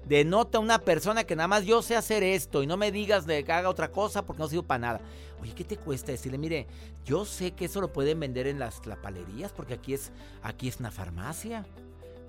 Denota 0.05 0.58
una 0.60 0.79
persona 0.79 1.24
que 1.25 1.36
nada 1.36 1.48
más 1.48 1.63
yo 1.63 1.81
sé 1.84 1.96
hacer 1.96 2.24
esto 2.24 2.63
y 2.63 2.67
no 2.67 2.75
me 2.75 2.91
digas 2.91 3.27
de 3.27 3.43
que 3.43 3.51
haga 3.51 3.70
otra 3.70 3.91
cosa 3.91 4.25
porque 4.25 4.41
no 4.41 4.48
sirvo 4.50 4.63
para 4.63 4.79
nada. 4.79 5.01
Oye, 5.39 5.53
¿qué 5.53 5.63
te 5.63 5.77
cuesta 5.77 6.12
decirle? 6.12 6.39
Mire, 6.39 6.67
yo 7.05 7.24
sé 7.24 7.51
que 7.51 7.65
eso 7.65 7.81
lo 7.81 7.93
pueden 7.93 8.20
vender 8.20 8.48
en 8.48 8.58
las 8.58 8.81
palerías 9.01 9.51
porque 9.51 9.75
aquí 9.75 9.93
es, 9.93 10.12
aquí 10.41 10.67
es 10.67 10.79
una 10.79 10.91
farmacia. 10.91 11.65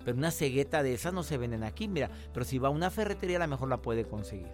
Pero 0.04 0.16
una 0.16 0.30
cegueta 0.30 0.82
de 0.82 0.94
esas 0.94 1.12
no 1.12 1.22
se 1.22 1.38
venden 1.38 1.64
aquí, 1.64 1.88
mira. 1.88 2.10
Pero 2.32 2.44
si 2.44 2.58
va 2.58 2.68
a 2.68 2.70
una 2.70 2.90
ferretería 2.90 3.36
a 3.36 3.40
lo 3.40 3.48
mejor 3.48 3.68
la 3.68 3.78
puede 3.78 4.04
conseguir. 4.04 4.52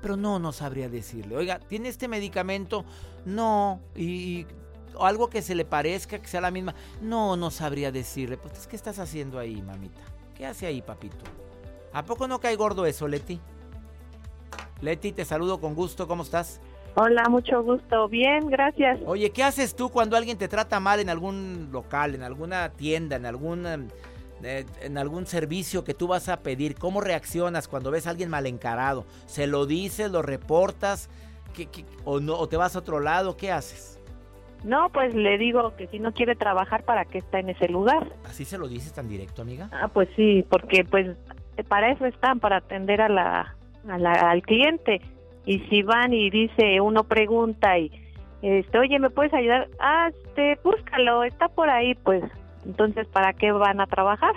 Pero 0.00 0.16
no, 0.16 0.38
no 0.38 0.52
sabría 0.52 0.88
decirle. 0.88 1.36
Oiga, 1.36 1.58
¿tiene 1.58 1.88
este 1.88 2.08
medicamento? 2.08 2.84
No. 3.24 3.80
Y, 3.96 4.46
algo 5.00 5.30
que 5.30 5.42
se 5.42 5.54
le 5.54 5.64
parezca, 5.64 6.18
que 6.18 6.26
sea 6.26 6.40
la 6.40 6.50
misma. 6.50 6.74
No, 7.00 7.36
no 7.36 7.50
sabría 7.50 7.92
decirle. 7.92 8.36
Pues, 8.36 8.66
¿qué 8.66 8.76
estás 8.76 8.98
haciendo 8.98 9.38
ahí, 9.38 9.62
mamita? 9.62 10.00
¿Qué 10.36 10.46
hace 10.46 10.66
ahí, 10.66 10.82
papito? 10.82 11.24
¿A 11.92 12.04
poco 12.04 12.28
no 12.28 12.40
cae 12.40 12.56
gordo 12.56 12.86
eso, 12.86 13.08
Leti? 13.08 13.40
Leti, 14.80 15.12
te 15.12 15.24
saludo 15.24 15.60
con 15.60 15.74
gusto. 15.74 16.06
¿Cómo 16.06 16.22
estás? 16.22 16.60
Hola, 16.94 17.28
mucho 17.28 17.62
gusto. 17.62 18.08
Bien, 18.08 18.48
gracias. 18.48 18.98
Oye, 19.06 19.30
¿qué 19.30 19.44
haces 19.44 19.76
tú 19.76 19.88
cuando 19.88 20.16
alguien 20.16 20.36
te 20.36 20.48
trata 20.48 20.80
mal 20.80 21.00
en 21.00 21.08
algún 21.08 21.68
local, 21.70 22.14
en 22.14 22.22
alguna 22.22 22.70
tienda, 22.70 23.16
en 23.16 23.26
alguna 24.38 24.82
en 24.82 24.98
algún 24.98 25.26
servicio 25.26 25.84
que 25.84 25.94
tú 25.94 26.06
vas 26.06 26.28
a 26.28 26.40
pedir, 26.40 26.76
¿cómo 26.76 27.00
reaccionas 27.00 27.68
cuando 27.68 27.90
ves 27.90 28.06
a 28.06 28.10
alguien 28.10 28.30
mal 28.30 28.46
encarado? 28.46 29.04
¿Se 29.26 29.46
lo 29.46 29.66
dices, 29.66 30.10
lo 30.10 30.22
reportas 30.22 31.10
o, 32.04 32.20
no, 32.20 32.34
o 32.34 32.48
te 32.48 32.56
vas 32.56 32.76
a 32.76 32.80
otro 32.80 33.00
lado? 33.00 33.36
¿Qué 33.36 33.50
haces? 33.50 34.00
No, 34.64 34.90
pues 34.90 35.14
le 35.14 35.38
digo 35.38 35.74
que 35.76 35.86
si 35.86 35.98
no 35.98 36.12
quiere 36.12 36.34
trabajar, 36.34 36.84
¿para 36.84 37.04
qué 37.04 37.18
está 37.18 37.38
en 37.38 37.50
ese 37.50 37.68
lugar? 37.68 38.12
¿Así 38.24 38.44
se 38.44 38.58
lo 38.58 38.68
dices 38.68 38.92
tan 38.92 39.08
directo, 39.08 39.42
amiga? 39.42 39.68
Ah, 39.72 39.88
pues 39.88 40.08
sí, 40.16 40.44
porque 40.48 40.84
pues 40.84 41.16
para 41.68 41.90
eso 41.90 42.06
están, 42.06 42.40
para 42.40 42.56
atender 42.56 43.00
a 43.00 43.08
la, 43.08 43.56
al 43.86 44.42
cliente. 44.42 45.00
Y 45.46 45.60
si 45.70 45.82
van 45.82 46.12
y 46.12 46.28
dice, 46.30 46.80
uno 46.80 47.04
pregunta 47.04 47.78
y, 47.78 47.90
este, 48.42 48.78
oye, 48.78 48.98
¿me 48.98 49.10
puedes 49.10 49.32
ayudar? 49.32 49.68
Ah, 49.78 50.10
este, 50.10 50.58
búscalo, 50.62 51.24
está 51.24 51.48
por 51.48 51.70
ahí, 51.70 51.94
pues 51.94 52.22
entonces, 52.68 53.08
¿para 53.08 53.32
qué 53.32 53.50
van 53.50 53.80
a 53.80 53.86
trabajar? 53.86 54.34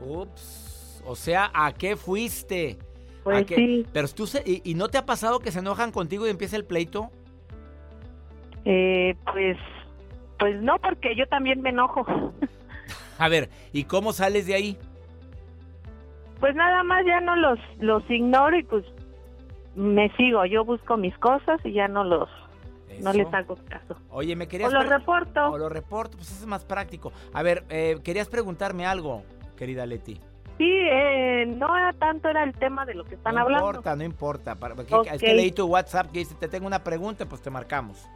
Ups, 0.00 1.02
o 1.06 1.14
sea, 1.14 1.50
¿a 1.52 1.72
qué 1.72 1.94
fuiste? 1.94 2.78
Pues 3.22 3.46
sí. 3.46 3.86
Pero 3.92 4.08
tú 4.08 4.26
y, 4.44 4.74
no 4.74 4.88
te 4.88 4.96
ha 4.96 5.04
pasado 5.04 5.40
que 5.40 5.52
se 5.52 5.58
enojan 5.58 5.92
contigo 5.92 6.26
y 6.26 6.30
empieza 6.30 6.56
el 6.56 6.64
pleito? 6.64 7.10
Eh, 8.64 9.14
pues, 9.30 9.58
pues 10.38 10.62
no, 10.62 10.78
porque 10.78 11.14
yo 11.14 11.26
también 11.26 11.60
me 11.60 11.70
enojo. 11.70 12.06
a 13.18 13.28
ver, 13.28 13.50
¿y 13.72 13.84
cómo 13.84 14.14
sales 14.14 14.46
de 14.46 14.54
ahí? 14.54 14.78
Pues 16.40 16.54
nada 16.54 16.82
más 16.84 17.04
ya 17.04 17.20
no 17.20 17.36
los, 17.36 17.58
los 17.80 18.08
ignoro 18.10 18.56
y 18.56 18.62
pues 18.62 18.84
me 19.74 20.10
sigo. 20.16 20.46
Yo 20.46 20.64
busco 20.64 20.96
mis 20.96 21.16
cosas 21.18 21.60
y 21.64 21.72
ya 21.72 21.86
no 21.86 22.02
los, 22.02 22.30
no 23.00 23.12
les 23.12 23.32
hago 23.32 23.56
caso. 23.68 23.96
Oye, 24.10 24.36
me 24.36 24.48
querías... 24.48 24.70
O 24.70 24.72
lo 24.72 24.82
reporto. 24.82 25.50
O 25.50 25.58
lo 25.58 25.68
reporto, 25.68 26.16
pues 26.16 26.30
eso 26.30 26.40
es 26.40 26.46
más 26.46 26.64
práctico. 26.64 27.12
A 27.32 27.42
ver, 27.42 27.64
eh, 27.68 27.98
querías 28.02 28.28
preguntarme 28.28 28.86
algo, 28.86 29.22
querida 29.56 29.86
Leti. 29.86 30.20
Sí, 30.58 30.70
eh, 30.70 31.44
no 31.46 31.76
era 31.76 31.92
tanto 31.92 32.28
era 32.28 32.42
el 32.42 32.54
tema 32.54 32.86
de 32.86 32.94
lo 32.94 33.04
que 33.04 33.16
están 33.16 33.36
hablando. 33.36 33.64
No 33.64 33.70
importa, 33.70 33.96
no 33.96 34.04
importa. 34.04 34.56
Es 35.12 35.20
que 35.20 35.34
leí 35.34 35.52
tu 35.52 35.66
WhatsApp 35.66 36.10
que 36.12 36.20
dice, 36.20 36.34
te 36.34 36.48
tengo 36.48 36.66
una 36.66 36.82
pregunta, 36.82 37.26
pues 37.26 37.42
te 37.42 37.50
marcamos. 37.50 38.08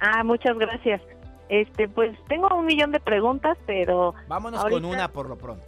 Ah, 0.00 0.24
muchas 0.24 0.58
gracias. 0.58 1.00
Este, 1.48 1.88
pues 1.88 2.16
tengo 2.26 2.48
un 2.56 2.66
millón 2.66 2.90
de 2.90 3.00
preguntas, 3.00 3.56
pero... 3.66 4.14
Vámonos 4.26 4.64
con 4.64 4.84
una 4.84 5.08
por 5.08 5.28
lo 5.28 5.36
pronto. 5.36 5.64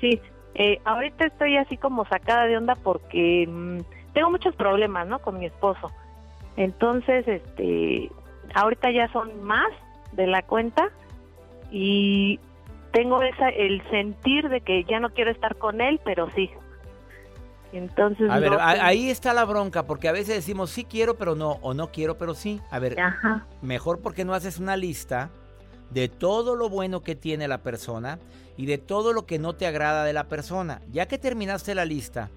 Sí, 0.00 0.20
eh, 0.54 0.80
ahorita 0.84 1.26
estoy 1.26 1.56
así 1.56 1.76
como 1.78 2.04
sacada 2.06 2.44
de 2.44 2.56
onda 2.56 2.74
porque 2.76 3.46
mm, 3.48 3.80
tengo 4.12 4.30
muchos 4.30 4.54
problemas, 4.56 5.06
¿no? 5.06 5.18
Con 5.20 5.38
mi 5.38 5.46
esposo. 5.46 5.90
Entonces, 6.56 7.26
este, 7.26 8.10
ahorita 8.54 8.90
ya 8.90 9.10
son 9.12 9.42
más 9.42 9.70
de 10.12 10.26
la 10.26 10.42
cuenta 10.42 10.90
y 11.70 12.38
tengo 12.92 13.22
esa 13.22 13.48
el 13.48 13.82
sentir 13.90 14.48
de 14.48 14.60
que 14.60 14.84
ya 14.84 15.00
no 15.00 15.10
quiero 15.10 15.30
estar 15.30 15.56
con 15.56 15.80
él, 15.80 16.00
pero 16.04 16.30
sí. 16.34 16.50
Entonces, 17.72 18.30
a 18.30 18.38
ver, 18.38 18.52
ahí 18.60 19.10
está 19.10 19.34
la 19.34 19.44
bronca, 19.44 19.84
porque 19.84 20.08
a 20.08 20.12
veces 20.12 20.36
decimos 20.36 20.70
sí 20.70 20.84
quiero, 20.84 21.16
pero 21.16 21.34
no, 21.34 21.58
o 21.60 21.74
no 21.74 21.90
quiero, 21.90 22.16
pero 22.16 22.34
sí. 22.34 22.60
A 22.70 22.78
ver, 22.78 22.96
mejor 23.62 24.00
porque 24.00 24.24
no 24.24 24.32
haces 24.32 24.60
una 24.60 24.76
lista 24.76 25.30
de 25.90 26.08
todo 26.08 26.54
lo 26.54 26.68
bueno 26.68 27.02
que 27.02 27.16
tiene 27.16 27.48
la 27.48 27.62
persona 27.62 28.20
y 28.56 28.66
de 28.66 28.78
todo 28.78 29.12
lo 29.12 29.26
que 29.26 29.40
no 29.40 29.54
te 29.54 29.66
agrada 29.66 30.04
de 30.04 30.12
la 30.12 30.28
persona. 30.28 30.82
Ya 30.92 31.06
que 31.06 31.18
terminaste 31.18 31.74
la 31.74 31.84
lista, 31.84 32.30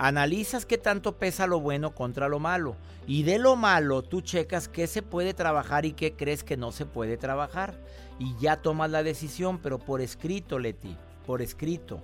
analizas 0.00 0.64
qué 0.64 0.78
tanto 0.78 1.18
pesa 1.18 1.46
lo 1.46 1.60
bueno 1.60 1.94
contra 1.94 2.28
lo 2.28 2.38
malo. 2.38 2.74
Y 3.06 3.22
de 3.22 3.38
lo 3.38 3.54
malo 3.54 4.02
tú 4.02 4.22
checas 4.22 4.66
qué 4.66 4.86
se 4.86 5.02
puede 5.02 5.34
trabajar 5.34 5.84
y 5.84 5.92
qué 5.92 6.14
crees 6.14 6.42
que 6.42 6.56
no 6.56 6.72
se 6.72 6.86
puede 6.86 7.18
trabajar. 7.18 7.74
Y 8.18 8.34
ya 8.38 8.56
tomas 8.56 8.90
la 8.90 9.02
decisión, 9.02 9.58
pero 9.58 9.78
por 9.78 10.00
escrito, 10.00 10.58
Leti, 10.58 10.96
por 11.26 11.42
escrito. 11.42 12.02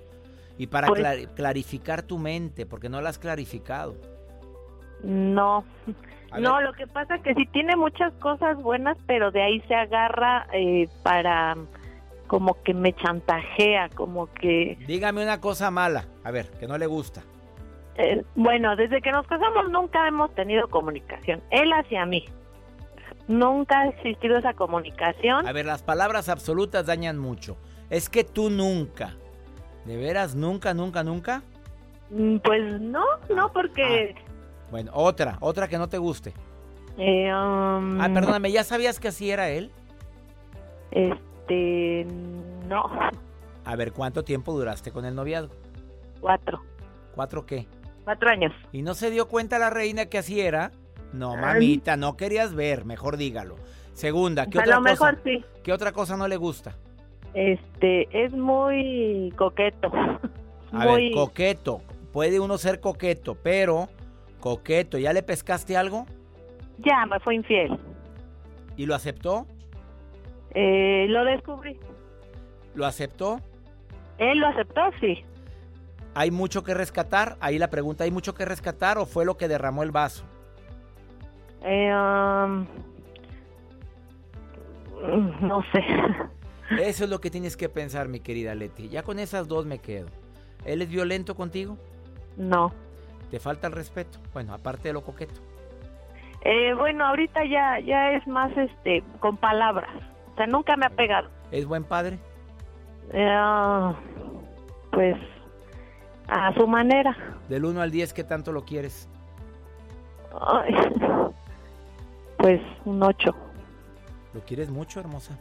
Y 0.58 0.66
para 0.66 0.88
pues 0.88 1.28
clarificar 1.34 2.02
tu 2.02 2.18
mente, 2.18 2.66
porque 2.66 2.88
no 2.90 3.00
la 3.00 3.08
has 3.08 3.18
clarificado. 3.18 3.96
No, 5.02 5.64
no, 6.38 6.60
lo 6.60 6.72
que 6.74 6.86
pasa 6.86 7.16
es 7.16 7.22
que 7.22 7.34
sí 7.34 7.46
tiene 7.46 7.76
muchas 7.76 8.12
cosas 8.14 8.60
buenas, 8.62 8.96
pero 9.06 9.30
de 9.30 9.42
ahí 9.42 9.60
se 9.68 9.74
agarra 9.74 10.46
eh, 10.52 10.88
para 11.02 11.56
como 12.26 12.60
que 12.62 12.74
me 12.74 12.92
chantajea, 12.94 13.88
como 13.90 14.26
que... 14.32 14.76
Dígame 14.86 15.22
una 15.22 15.40
cosa 15.40 15.70
mala, 15.70 16.06
a 16.24 16.30
ver, 16.30 16.50
que 16.58 16.66
no 16.66 16.76
le 16.76 16.86
gusta. 16.86 17.22
Eh, 17.98 18.22
bueno, 18.34 18.76
desde 18.76 19.00
que 19.00 19.10
nos 19.10 19.26
casamos 19.26 19.70
nunca 19.70 20.06
hemos 20.06 20.34
tenido 20.34 20.68
comunicación, 20.68 21.42
él 21.50 21.70
hacia 21.72 22.04
mí. 22.04 22.24
Nunca 23.28 23.80
ha 23.80 23.88
existido 23.88 24.36
esa 24.38 24.54
comunicación. 24.54 25.46
A 25.46 25.52
ver, 25.52 25.66
las 25.66 25.82
palabras 25.82 26.28
absolutas 26.28 26.86
dañan 26.86 27.18
mucho. 27.18 27.56
Es 27.90 28.08
que 28.08 28.22
tú 28.22 28.50
nunca. 28.50 29.16
¿De 29.84 29.96
veras 29.96 30.34
nunca, 30.34 30.74
nunca, 30.74 31.02
nunca? 31.02 31.42
Mm, 32.10 32.36
pues 32.38 32.80
no, 32.80 33.04
no, 33.34 33.52
porque... 33.52 34.14
Ah, 34.16 34.20
bueno, 34.70 34.92
otra, 34.94 35.38
otra 35.40 35.68
que 35.68 35.78
no 35.78 35.88
te 35.88 35.98
guste. 35.98 36.34
Eh, 36.98 37.32
um, 37.32 38.00
Ah, 38.00 38.08
perdóname, 38.12 38.52
¿ya 38.52 38.64
sabías 38.64 39.00
que 39.00 39.08
así 39.08 39.30
era 39.30 39.48
él? 39.48 39.70
Este, 40.90 42.06
no. 42.68 42.90
A 43.64 43.76
ver, 43.76 43.92
¿cuánto 43.92 44.22
tiempo 44.22 44.52
duraste 44.52 44.92
con 44.92 45.04
el 45.04 45.14
noviazgo? 45.14 45.54
Cuatro. 46.20 46.62
¿Cuatro 47.14 47.46
qué? 47.46 47.66
Cuatro 48.06 48.30
años. 48.30 48.52
¿Y 48.70 48.82
no 48.82 48.94
se 48.94 49.10
dio 49.10 49.26
cuenta 49.26 49.58
la 49.58 49.68
reina 49.68 50.06
que 50.06 50.18
así 50.18 50.40
era? 50.40 50.70
No, 51.12 51.36
mamita, 51.36 51.96
no 51.96 52.16
querías 52.16 52.54
ver, 52.54 52.84
mejor 52.84 53.16
dígalo. 53.16 53.56
Segunda, 53.94 54.46
¿qué 54.46 54.60
otra 54.60 54.76
lo 54.76 54.80
mejor 54.80 55.18
sí. 55.24 55.44
¿Qué 55.64 55.72
otra 55.72 55.90
cosa 55.90 56.16
no 56.16 56.28
le 56.28 56.36
gusta? 56.36 56.76
Este, 57.34 58.06
es 58.12 58.30
muy 58.32 59.34
coqueto. 59.36 59.90
A 60.70 60.86
ver, 60.86 61.10
coqueto. 61.14 61.80
Puede 62.12 62.38
uno 62.38 62.58
ser 62.58 62.78
coqueto, 62.78 63.34
pero 63.34 63.88
coqueto, 64.38 64.98
¿ya 64.98 65.12
le 65.12 65.24
pescaste 65.24 65.76
algo? 65.76 66.06
Ya, 66.78 67.06
me 67.06 67.18
fue 67.18 67.34
infiel. 67.34 67.76
¿Y 68.76 68.86
lo 68.86 68.94
aceptó? 68.94 69.48
Eh, 70.54 71.06
lo 71.08 71.24
descubrí. 71.24 71.76
¿Lo 72.76 72.86
aceptó? 72.86 73.40
Él 74.18 74.38
lo 74.38 74.46
aceptó, 74.46 74.82
sí. 75.00 75.24
¿Hay 76.18 76.30
mucho 76.30 76.64
que 76.64 76.72
rescatar? 76.72 77.36
Ahí 77.40 77.58
la 77.58 77.68
pregunta, 77.68 78.04
¿hay 78.04 78.10
mucho 78.10 78.34
que 78.34 78.46
rescatar 78.46 78.96
o 78.96 79.04
fue 79.04 79.26
lo 79.26 79.36
que 79.36 79.48
derramó 79.48 79.82
el 79.82 79.90
vaso? 79.90 80.24
Eh, 81.62 81.92
um, 81.94 82.66
no 85.42 85.62
sé. 85.72 85.84
Eso 86.80 87.04
es 87.04 87.10
lo 87.10 87.20
que 87.20 87.30
tienes 87.30 87.54
que 87.58 87.68
pensar, 87.68 88.08
mi 88.08 88.20
querida 88.20 88.54
Leti. 88.54 88.88
Ya 88.88 89.02
con 89.02 89.18
esas 89.18 89.46
dos 89.46 89.66
me 89.66 89.78
quedo. 89.78 90.06
¿Él 90.64 90.80
es 90.80 90.88
violento 90.88 91.34
contigo? 91.34 91.76
No. 92.38 92.72
¿Te 93.30 93.38
falta 93.38 93.66
el 93.66 93.74
respeto? 93.74 94.18
Bueno, 94.32 94.54
aparte 94.54 94.88
de 94.88 94.94
lo 94.94 95.02
coqueto. 95.02 95.38
Eh, 96.46 96.72
bueno, 96.78 97.04
ahorita 97.04 97.44
ya, 97.44 97.78
ya 97.80 98.12
es 98.12 98.26
más 98.26 98.56
este 98.56 99.04
con 99.20 99.36
palabras. 99.36 99.94
O 100.32 100.36
sea, 100.36 100.46
nunca 100.46 100.78
me 100.78 100.86
ha 100.86 100.90
pegado. 100.90 101.28
¿Es 101.50 101.66
buen 101.66 101.84
padre? 101.84 102.18
Eh, 103.12 103.94
pues 104.92 105.16
a 106.28 106.52
su 106.54 106.66
manera. 106.66 107.16
Del 107.48 107.64
1 107.64 107.80
al 107.80 107.90
10, 107.90 108.12
¿qué 108.12 108.24
tanto 108.24 108.52
lo 108.52 108.64
quieres? 108.64 109.08
pues 112.38 112.60
un 112.84 113.02
8. 113.02 113.34
¿Lo 114.34 114.40
quieres 114.42 114.70
mucho, 114.70 115.00
hermosa? 115.00 115.38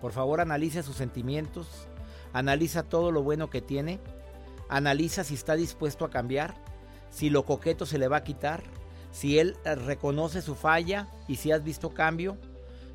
Por 0.00 0.12
favor, 0.12 0.40
analiza 0.40 0.82
sus 0.82 0.96
sentimientos, 0.96 1.88
analiza 2.32 2.82
todo 2.82 3.10
lo 3.10 3.22
bueno 3.22 3.48
que 3.48 3.62
tiene, 3.62 3.98
analiza 4.68 5.24
si 5.24 5.34
está 5.34 5.54
dispuesto 5.54 6.04
a 6.04 6.10
cambiar, 6.10 6.54
si 7.10 7.30
lo 7.30 7.44
coqueto 7.44 7.86
se 7.86 7.98
le 7.98 8.08
va 8.08 8.18
a 8.18 8.24
quitar, 8.24 8.62
si 9.10 9.38
él 9.38 9.56
reconoce 9.64 10.42
su 10.42 10.54
falla 10.54 11.08
y 11.28 11.36
si 11.36 11.50
has 11.50 11.64
visto 11.64 11.94
cambio. 11.94 12.36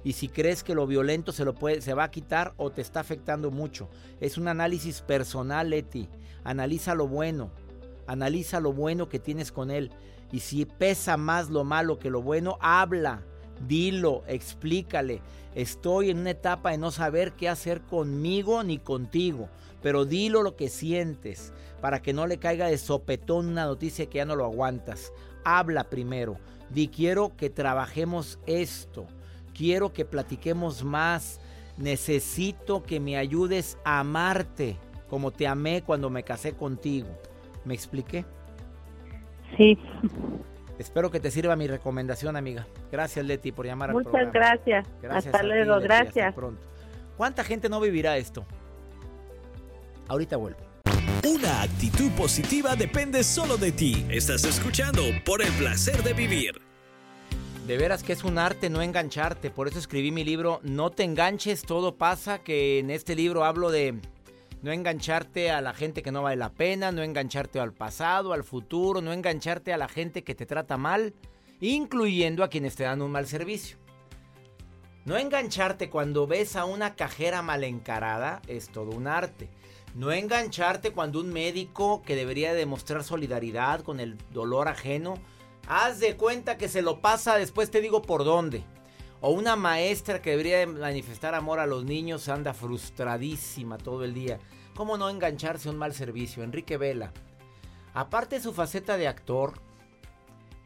Y 0.04 0.14
si 0.14 0.28
crees 0.28 0.64
que 0.64 0.76
lo 0.76 0.88
violento 0.88 1.32
se 1.32 1.46
lo 1.46 1.54
puede 1.54 1.82
se 1.82 1.94
va 1.94 2.06
a 2.06 2.12
quitar 2.12 2.54
o 2.58 2.72
te 2.72 2.82
está 2.82 3.00
afectando 3.00 3.52
mucho. 3.52 3.90
Es 4.20 4.38
un 4.38 4.48
análisis 4.48 5.02
personal, 5.02 5.70
Leti. 5.70 6.10
Analiza 6.44 6.96
lo 6.96 7.08
bueno. 7.08 7.52
Analiza 8.08 8.60
lo 8.60 8.74
bueno 8.74 9.10
que 9.10 9.20
tienes 9.20 9.52
con 9.52 9.70
él 9.70 9.92
y 10.32 10.40
si 10.40 10.66
pesa 10.66 11.18
más 11.18 11.50
lo 11.50 11.64
malo 11.64 12.00
que 12.00 12.10
lo 12.10 12.22
bueno, 12.22 12.58
habla. 12.62 13.24
Dilo, 13.68 14.24
explícale. 14.28 15.22
Estoy 15.54 16.10
en 16.10 16.20
una 16.20 16.32
etapa 16.32 16.72
de 16.72 16.78
no 16.78 16.90
saber 16.92 17.34
qué 17.34 17.50
hacer 17.50 17.82
conmigo 17.82 18.64
ni 18.64 18.80
contigo, 18.80 19.50
pero 19.84 20.06
dilo 20.06 20.42
lo 20.42 20.56
que 20.56 20.70
sientes 20.70 21.54
para 21.82 22.02
que 22.02 22.14
no 22.14 22.26
le 22.26 22.38
caiga 22.38 22.68
de 22.68 22.78
sopetón 22.78 23.50
una 23.50 23.66
noticia 23.66 24.08
que 24.08 24.20
ya 24.20 24.26
no 24.26 24.36
lo 24.36 24.46
aguantas. 24.46 25.12
Habla 25.44 25.90
primero. 25.90 26.38
Di 26.70 26.88
quiero 26.88 27.36
que 27.36 27.50
trabajemos 27.50 28.40
esto 28.48 29.08
Quiero 29.54 29.94
que 29.94 30.06
platiquemos 30.06 30.84
más. 30.84 31.40
Necesito 31.78 32.84
que 32.84 33.00
me 33.00 33.18
ayudes 33.18 33.78
a 33.84 34.00
amarte 34.00 34.78
como 35.10 35.32
te 35.32 35.48
amé 35.48 35.84
cuando 35.84 36.10
me 36.10 36.24
casé 36.24 36.54
contigo. 36.54 37.08
¿Me 37.66 37.74
expliqué? 37.74 38.26
Sí. 39.58 39.78
Espero 40.80 41.12
que 41.12 41.20
te 41.20 41.30
sirva 41.30 41.56
mi 41.56 41.68
recomendación, 41.68 42.36
amiga. 42.36 42.66
Gracias, 42.92 43.26
Leti, 43.26 43.52
por 43.52 43.66
llamar 43.66 43.92
Muchas 43.92 44.08
al 44.16 44.32
programa. 44.32 44.32
gracias. 44.34 44.88
gracias. 45.02 45.34
Hasta 45.36 45.46
luego, 45.46 45.80
gracias. 45.80 46.28
Hasta 46.28 46.36
pronto. 46.36 46.62
¿Cuánta 47.18 47.44
gente 47.44 47.70
no 47.70 47.80
vivirá 47.80 48.18
esto? 48.18 48.46
Ahorita 50.08 50.38
vuelvo. 50.38 50.60
Una 51.28 51.62
actitud 51.62 52.10
positiva 52.12 52.76
depende 52.76 53.24
solo 53.24 53.58
de 53.58 53.72
ti. 53.72 54.06
Estás 54.10 54.44
escuchando 54.44 55.04
por 55.24 55.42
el 55.42 55.52
placer 55.54 56.02
de 56.04 56.14
vivir. 56.14 56.71
De 57.68 57.78
veras 57.78 58.02
que 58.02 58.14
es 58.14 58.24
un 58.24 58.40
arte 58.40 58.72
no 58.72 58.82
engancharte, 58.82 59.52
por 59.52 59.68
eso 59.68 59.78
escribí 59.78 60.12
mi 60.12 60.24
libro 60.24 60.60
No 60.64 60.90
te 60.90 61.04
enganches, 61.04 61.62
todo 61.62 61.96
pasa, 61.96 62.40
que 62.40 62.80
en 62.80 62.90
este 62.90 63.16
libro 63.16 63.46
hablo 63.46 63.70
de 63.70 64.00
no 64.64 64.72
engancharte 64.72 65.52
a 65.52 65.62
la 65.62 65.74
gente 65.74 66.02
que 66.02 66.12
no 66.12 66.24
vale 66.24 66.38
la 66.38 66.52
pena, 66.52 66.92
no 66.92 67.04
engancharte 67.04 67.60
al 67.60 67.72
pasado, 67.72 68.34
al 68.34 68.44
futuro, 68.44 69.00
no 69.02 69.14
engancharte 69.14 69.74
a 69.74 69.78
la 69.78 69.88
gente 69.88 70.24
que 70.24 70.34
te 70.34 70.48
trata 70.48 70.76
mal, 70.78 71.14
incluyendo 71.60 72.44
a 72.44 72.50
quienes 72.50 72.76
te 72.76 72.84
dan 72.84 73.02
un 73.04 73.12
mal 73.12 73.28
servicio. 73.28 73.78
No 75.06 75.18
engancharte 75.18 75.90
cuando 75.90 76.26
ves 76.26 76.56
a 76.56 76.66
una 76.66 76.96
cajera 76.96 77.44
mal 77.44 77.64
encarada 77.64 78.42
es 78.48 78.70
todo 78.70 78.90
un 78.90 79.06
arte. 79.08 79.50
No 79.94 80.12
engancharte 80.12 80.92
cuando 80.92 81.20
un 81.20 81.32
médico 81.32 82.02
que 82.02 82.16
debería 82.16 82.54
demostrar 82.54 83.04
solidaridad 83.04 83.82
con 83.82 84.00
el 84.00 84.18
dolor 84.32 84.68
ajeno 84.68 85.16
Haz 85.68 86.00
de 86.00 86.18
cuenta 86.18 86.58
que 86.58 86.68
se 86.68 86.82
lo 86.82 87.02
pasa, 87.02 87.38
después 87.38 87.72
te 87.72 87.82
digo 87.82 88.02
por 88.02 88.24
dónde. 88.24 88.64
O 89.22 89.32
una 89.32 89.56
maestra 89.56 90.22
que 90.22 90.32
debería 90.32 90.66
manifestar 90.66 91.36
amor 91.36 91.60
a 91.60 91.68
los 91.68 91.86
niños 91.86 92.28
anda 92.28 92.54
frustradísima 92.54 93.78
todo 93.78 94.04
el 94.04 94.14
día. 94.14 94.40
¿Cómo 94.76 94.98
no 94.98 95.10
engancharse 95.10 95.70
a 95.70 95.72
un 95.72 95.78
mal 95.78 95.94
servicio? 95.94 96.44
Enrique 96.44 96.78
Vela. 96.78 97.14
Aparte 97.94 98.38
de 98.38 98.42
su 98.42 98.54
faceta 98.54 98.98
de 98.98 99.08
actor, 99.08 99.54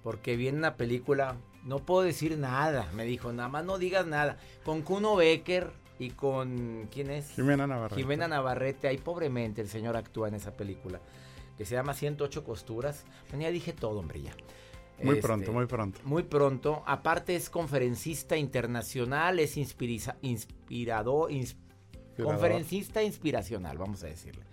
porque 0.03 0.35
viene 0.35 0.59
una 0.59 0.77
película, 0.77 1.35
no 1.63 1.79
puedo 1.79 2.03
decir 2.03 2.37
nada, 2.37 2.87
me 2.93 3.05
dijo, 3.05 3.33
nada 3.33 3.49
más 3.49 3.65
no 3.65 3.77
digas 3.77 4.05
nada. 4.05 4.37
Con 4.63 4.83
Kuno 4.83 5.15
Becker 5.15 5.73
y 5.97 6.11
con, 6.11 6.87
¿quién 6.91 7.09
es? 7.09 7.31
Jimena 7.31 7.67
Navarrete. 7.67 8.01
Jimena 8.01 8.27
Navarrete, 8.27 8.87
ahí 8.87 8.97
pobremente 8.97 9.61
el 9.61 9.67
señor 9.67 9.97
actúa 9.97 10.27
en 10.27 10.35
esa 10.35 10.51
película, 10.51 11.01
que 11.57 11.65
se 11.65 11.73
llama 11.75 11.93
108 11.93 12.43
costuras. 12.43 13.05
Bueno, 13.29 13.43
ya 13.43 13.51
dije 13.51 13.73
todo, 13.73 13.99
hombre, 13.99 14.21
ya. 14.21 14.31
Muy 15.03 15.19
pronto, 15.19 15.43
este, 15.43 15.51
muy 15.51 15.65
pronto. 15.65 15.99
Muy 16.03 16.23
pronto. 16.23 16.83
Aparte 16.85 17.35
es 17.35 17.49
conferencista 17.49 18.37
internacional, 18.37 19.39
es 19.39 19.57
inspirador, 19.57 21.31
conferencista 22.21 23.03
inspiracional, 23.03 23.77
vamos 23.77 24.03
a 24.03 24.07
decirle. 24.07 24.43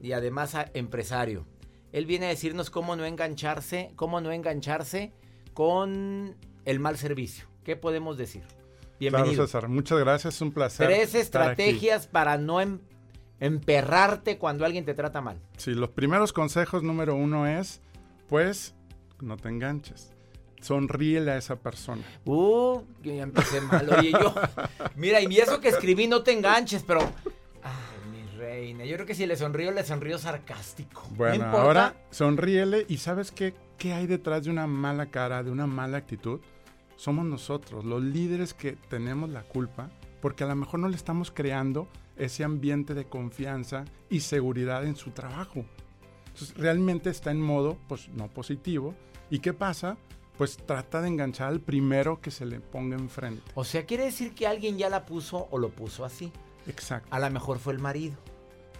Y 0.00 0.12
además 0.12 0.56
empresario. 0.74 1.46
Él 1.92 2.06
viene 2.06 2.26
a 2.26 2.28
decirnos 2.30 2.70
cómo 2.70 2.96
no 2.96 3.04
engancharse, 3.04 3.92
cómo 3.94 4.20
no 4.20 4.32
engancharse 4.32 5.12
con 5.52 6.34
el 6.64 6.80
mal 6.80 6.98
servicio. 6.98 7.46
¿Qué 7.62 7.76
podemos 7.76 8.18
decir? 8.18 8.42
Bienvenido. 8.98 9.34
Claro, 9.34 9.46
César. 9.46 9.68
Muchas 9.68 9.98
gracias, 10.00 10.34
es 10.34 10.40
un 10.40 10.52
placer. 10.52 10.86
Tres 10.86 11.14
estrategias 11.14 12.06
para 12.06 12.36
no 12.36 12.60
em, 12.60 12.80
emperrarte 13.40 14.38
cuando 14.38 14.64
alguien 14.64 14.84
te 14.84 14.94
trata 14.94 15.20
mal. 15.20 15.40
Sí, 15.56 15.74
los 15.74 15.90
primeros 15.90 16.32
consejos 16.32 16.82
número 16.82 17.14
uno 17.14 17.46
es, 17.46 17.80
pues, 18.28 18.74
no 19.20 19.36
te 19.36 19.48
enganches. 19.48 20.12
Sonríele 20.60 21.32
a 21.32 21.36
esa 21.36 21.56
persona. 21.56 22.02
Uh, 22.24 22.80
ya 23.02 23.22
empecé 23.22 23.60
mal. 23.60 23.86
Oye, 23.98 24.12
yo. 24.12 24.34
Mira, 24.96 25.20
y 25.20 25.36
eso 25.36 25.60
que 25.60 25.68
escribí, 25.68 26.06
no 26.06 26.22
te 26.22 26.32
enganches, 26.32 26.82
pero. 26.82 27.00
Ay, 27.62 28.10
mi 28.10 28.38
reina. 28.38 28.84
Yo 28.86 28.94
creo 28.94 29.06
que 29.06 29.14
si 29.14 29.26
le 29.26 29.36
sonrío, 29.36 29.72
le 29.72 29.84
sonrío 29.84 30.18
sarcástico. 30.18 31.06
Bueno, 31.10 31.44
ahora 31.44 31.94
sonríele 32.10 32.86
y 32.88 32.96
¿sabes 32.96 33.30
qué? 33.30 33.54
¿Qué 33.76 33.92
hay 33.92 34.06
detrás 34.06 34.44
de 34.44 34.50
una 34.50 34.66
mala 34.66 35.10
cara, 35.10 35.42
de 35.42 35.50
una 35.50 35.66
mala 35.66 35.98
actitud? 35.98 36.40
Somos 36.96 37.26
nosotros, 37.26 37.84
los 37.84 38.02
líderes 38.02 38.54
que 38.54 38.72
tenemos 38.88 39.28
la 39.28 39.42
culpa, 39.42 39.90
porque 40.22 40.44
a 40.44 40.46
lo 40.46 40.54
mejor 40.54 40.80
no 40.80 40.88
le 40.88 40.96
estamos 40.96 41.30
creando 41.30 41.88
ese 42.16 42.44
ambiente 42.44 42.94
de 42.94 43.04
confianza 43.04 43.84
y 44.08 44.20
seguridad 44.20 44.86
en 44.86 44.96
su 44.96 45.10
trabajo. 45.10 45.66
Entonces, 46.34 46.56
realmente 46.56 47.10
está 47.10 47.30
en 47.30 47.40
modo, 47.40 47.78
pues, 47.86 48.08
no 48.08 48.26
positivo. 48.26 48.94
¿Y 49.30 49.38
qué 49.38 49.52
pasa? 49.52 49.96
Pues 50.36 50.56
trata 50.56 51.00
de 51.00 51.06
enganchar 51.06 51.46
al 51.46 51.60
primero 51.60 52.20
que 52.20 52.32
se 52.32 52.44
le 52.44 52.58
ponga 52.58 52.96
enfrente. 52.96 53.42
O 53.54 53.62
sea, 53.62 53.86
quiere 53.86 54.04
decir 54.04 54.34
que 54.34 54.48
alguien 54.48 54.76
ya 54.76 54.90
la 54.90 55.06
puso 55.06 55.46
o 55.52 55.58
lo 55.58 55.70
puso 55.70 56.04
así. 56.04 56.32
Exacto. 56.66 57.08
A 57.12 57.20
lo 57.20 57.30
mejor 57.30 57.60
fue 57.60 57.72
el 57.72 57.78
marido. 57.78 58.16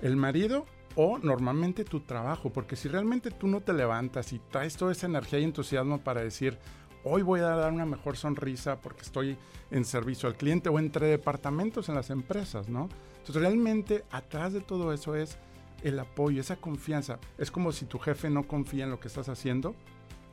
El 0.03 0.17
marido 0.17 0.67
o 0.97 1.19
normalmente 1.19 1.85
tu 1.85 2.01
trabajo, 2.01 2.51
porque 2.51 2.75
si 2.75 2.89
realmente 2.89 3.31
tú 3.31 3.47
no 3.47 3.61
te 3.61 3.73
levantas 3.73 4.33
y 4.33 4.41
traes 4.51 4.77
toda 4.77 4.91
esa 4.91 5.07
energía 5.07 5.39
y 5.39 5.45
entusiasmo 5.45 6.03
para 6.03 6.23
decir, 6.23 6.59
hoy 7.05 7.23
voy 7.23 7.41
a 7.41 7.51
dar 7.51 7.73
una 7.73 7.87
mejor 7.87 8.17
sonrisa 8.17 8.81
porque 8.81 9.03
estoy 9.03 9.37
en 9.71 9.85
servicio 9.85 10.29
al 10.29 10.37
cliente 10.37 10.69
o 10.69 10.79
entre 10.81 11.07
departamentos 11.07 11.89
en 11.89 11.95
las 11.95 12.11
empresas, 12.11 12.69
¿no? 12.69 12.89
Entonces 13.19 13.43
realmente 13.43 14.05
atrás 14.11 14.53
de 14.53 14.61
todo 14.61 14.93
eso 14.93 15.15
es 15.15 15.39
el 15.85 15.99
apoyo, 16.01 16.41
esa 16.41 16.57
confianza. 16.57 17.21
Es 17.39 17.51
como 17.51 17.71
si 17.71 17.85
tu 17.85 17.99
jefe 17.99 18.31
no 18.31 18.49
confía 18.49 18.85
en 18.85 18.91
lo 18.91 18.99
que 18.99 19.09
estás 19.09 19.29
haciendo, 19.29 19.77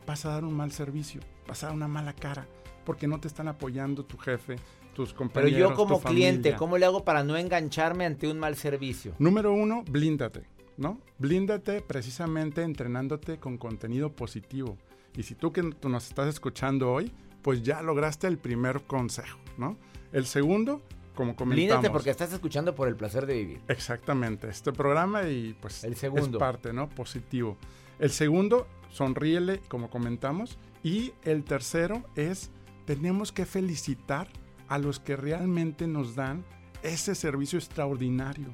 vas 0.08 0.26
a 0.26 0.30
dar 0.30 0.44
un 0.44 0.56
mal 0.56 0.72
servicio, 0.72 1.22
vas 1.48 1.64
a 1.64 1.68
dar 1.68 1.76
una 1.76 1.88
mala 1.88 2.14
cara, 2.14 2.48
porque 2.86 3.08
no 3.08 3.20
te 3.20 3.28
están 3.28 3.48
apoyando 3.48 4.04
tu 4.04 4.18
jefe, 4.18 4.56
tus 4.96 5.14
compañeros. 5.14 5.54
Pero 5.54 5.70
yo 5.70 5.76
como 5.76 6.02
cliente, 6.02 6.56
¿cómo 6.56 6.78
le 6.78 6.86
hago 6.86 7.04
para 7.04 7.24
no 7.24 7.38
engancharme 7.38 8.06
ante 8.06 8.28
un 8.28 8.40
mal 8.40 8.56
servicio? 8.56 9.14
Número 9.20 9.54
uno, 9.54 9.84
blíndate, 9.90 10.44
¿no? 10.78 11.00
Blíndate 11.20 11.82
precisamente 11.82 12.64
entrenándote 12.64 13.38
con 13.38 13.58
contenido 13.58 14.12
positivo. 14.12 14.78
Y 15.16 15.24
si 15.24 15.36
tú 15.36 15.52
que 15.52 15.62
tú 15.64 15.90
nos 15.90 16.08
estás 16.08 16.28
escuchando 16.28 16.92
hoy, 16.92 17.12
pues 17.42 17.64
ya 17.64 17.82
lograste 17.82 18.28
el 18.28 18.38
primer 18.38 18.84
consejo, 18.84 19.40
¿no? 19.58 19.78
El 20.14 20.26
segundo, 20.26 20.82
como 21.22 21.36
comentamos. 21.36 21.90
porque 21.90 22.10
estás 22.10 22.34
escuchando 22.34 22.74
por 22.74 22.88
el 22.88 22.96
placer 22.96 23.28
de 23.28 23.36
vivir. 23.36 23.62
Exactamente, 23.68 24.50
este 24.50 24.74
programa 24.74 25.28
y 25.28 25.56
pues 25.62 25.84
el 25.84 25.96
segundo. 25.96 26.38
es 26.38 26.40
parte, 26.40 26.74
¿no? 26.74 26.90
Positivo. 26.90 27.58
El 28.00 28.10
segundo, 28.10 28.68
sonríele, 28.90 29.60
como 29.68 29.92
comentamos. 29.92 30.58
Y 30.84 31.14
el 31.24 31.44
tercero 31.44 32.04
es, 32.16 32.50
tenemos 32.86 33.32
que 33.32 33.46
felicitar 33.46 34.30
a 34.68 34.80
los 34.80 35.00
que 35.00 35.16
realmente 35.16 35.86
nos 35.86 36.16
dan 36.16 36.44
ese 36.82 37.14
servicio 37.14 37.60
extraordinario. 37.60 38.48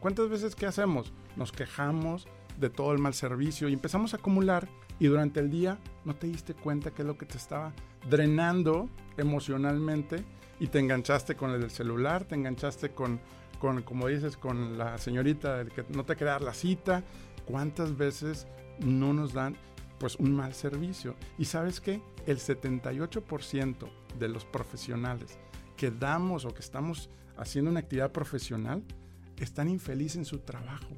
¿Cuántas 0.00 0.30
veces 0.30 0.54
qué 0.54 0.64
hacemos? 0.64 1.12
Nos 1.36 1.52
quejamos 1.52 2.26
de 2.58 2.70
todo 2.70 2.92
el 2.92 2.98
mal 2.98 3.12
servicio 3.12 3.68
y 3.68 3.74
empezamos 3.74 4.14
a 4.14 4.16
acumular 4.16 4.68
y 4.98 5.08
durante 5.08 5.40
el 5.40 5.50
día 5.50 5.78
no 6.06 6.16
te 6.16 6.28
diste 6.28 6.54
cuenta 6.54 6.92
que 6.92 7.02
es 7.02 7.08
lo 7.08 7.18
que 7.18 7.26
te 7.26 7.36
estaba 7.36 7.74
drenando 8.08 8.88
emocionalmente 9.18 10.24
y 10.58 10.68
te 10.68 10.78
enganchaste 10.78 11.36
con 11.36 11.50
el 11.50 11.70
celular, 11.70 12.24
te 12.24 12.34
enganchaste 12.34 12.90
con, 12.90 13.20
con 13.58 13.82
como 13.82 14.08
dices, 14.08 14.36
con 14.36 14.78
la 14.78 14.98
señorita 14.98 15.64
que 15.66 15.84
no 15.90 16.04
te 16.04 16.16
quería 16.16 16.32
dar 16.32 16.42
la 16.42 16.54
cita. 16.54 17.02
¿Cuántas 17.44 17.96
veces 17.96 18.46
no 18.80 19.12
nos 19.12 19.32
dan 19.32 19.56
pues 19.98 20.16
un 20.16 20.34
mal 20.34 20.54
servicio? 20.54 21.14
Y 21.38 21.44
sabes 21.44 21.80
qué? 21.80 22.02
El 22.26 22.38
78% 22.38 23.88
de 24.18 24.28
los 24.28 24.44
profesionales 24.44 25.38
que 25.76 25.90
damos 25.90 26.44
o 26.44 26.54
que 26.54 26.60
estamos 26.60 27.10
haciendo 27.36 27.70
una 27.70 27.80
actividad 27.80 28.10
profesional 28.12 28.82
están 29.38 29.68
infelices 29.68 30.16
en 30.16 30.24
su 30.24 30.38
trabajo. 30.38 30.88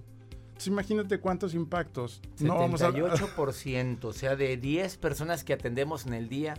Entonces 0.59 0.68
imagínate 0.68 1.21
cuántos 1.21 1.55
impactos. 1.55 2.23
78%, 2.37 2.47
no 2.47 2.59
vamos 2.59 2.83
a... 2.83 4.09
o 4.09 4.12
sea, 4.12 4.37
de 4.37 4.57
10 4.57 4.97
personas 4.99 5.44
que 5.44 5.53
atendemos 5.53 6.07
en 6.07 6.14
el 6.14 6.29
día, 6.29 6.55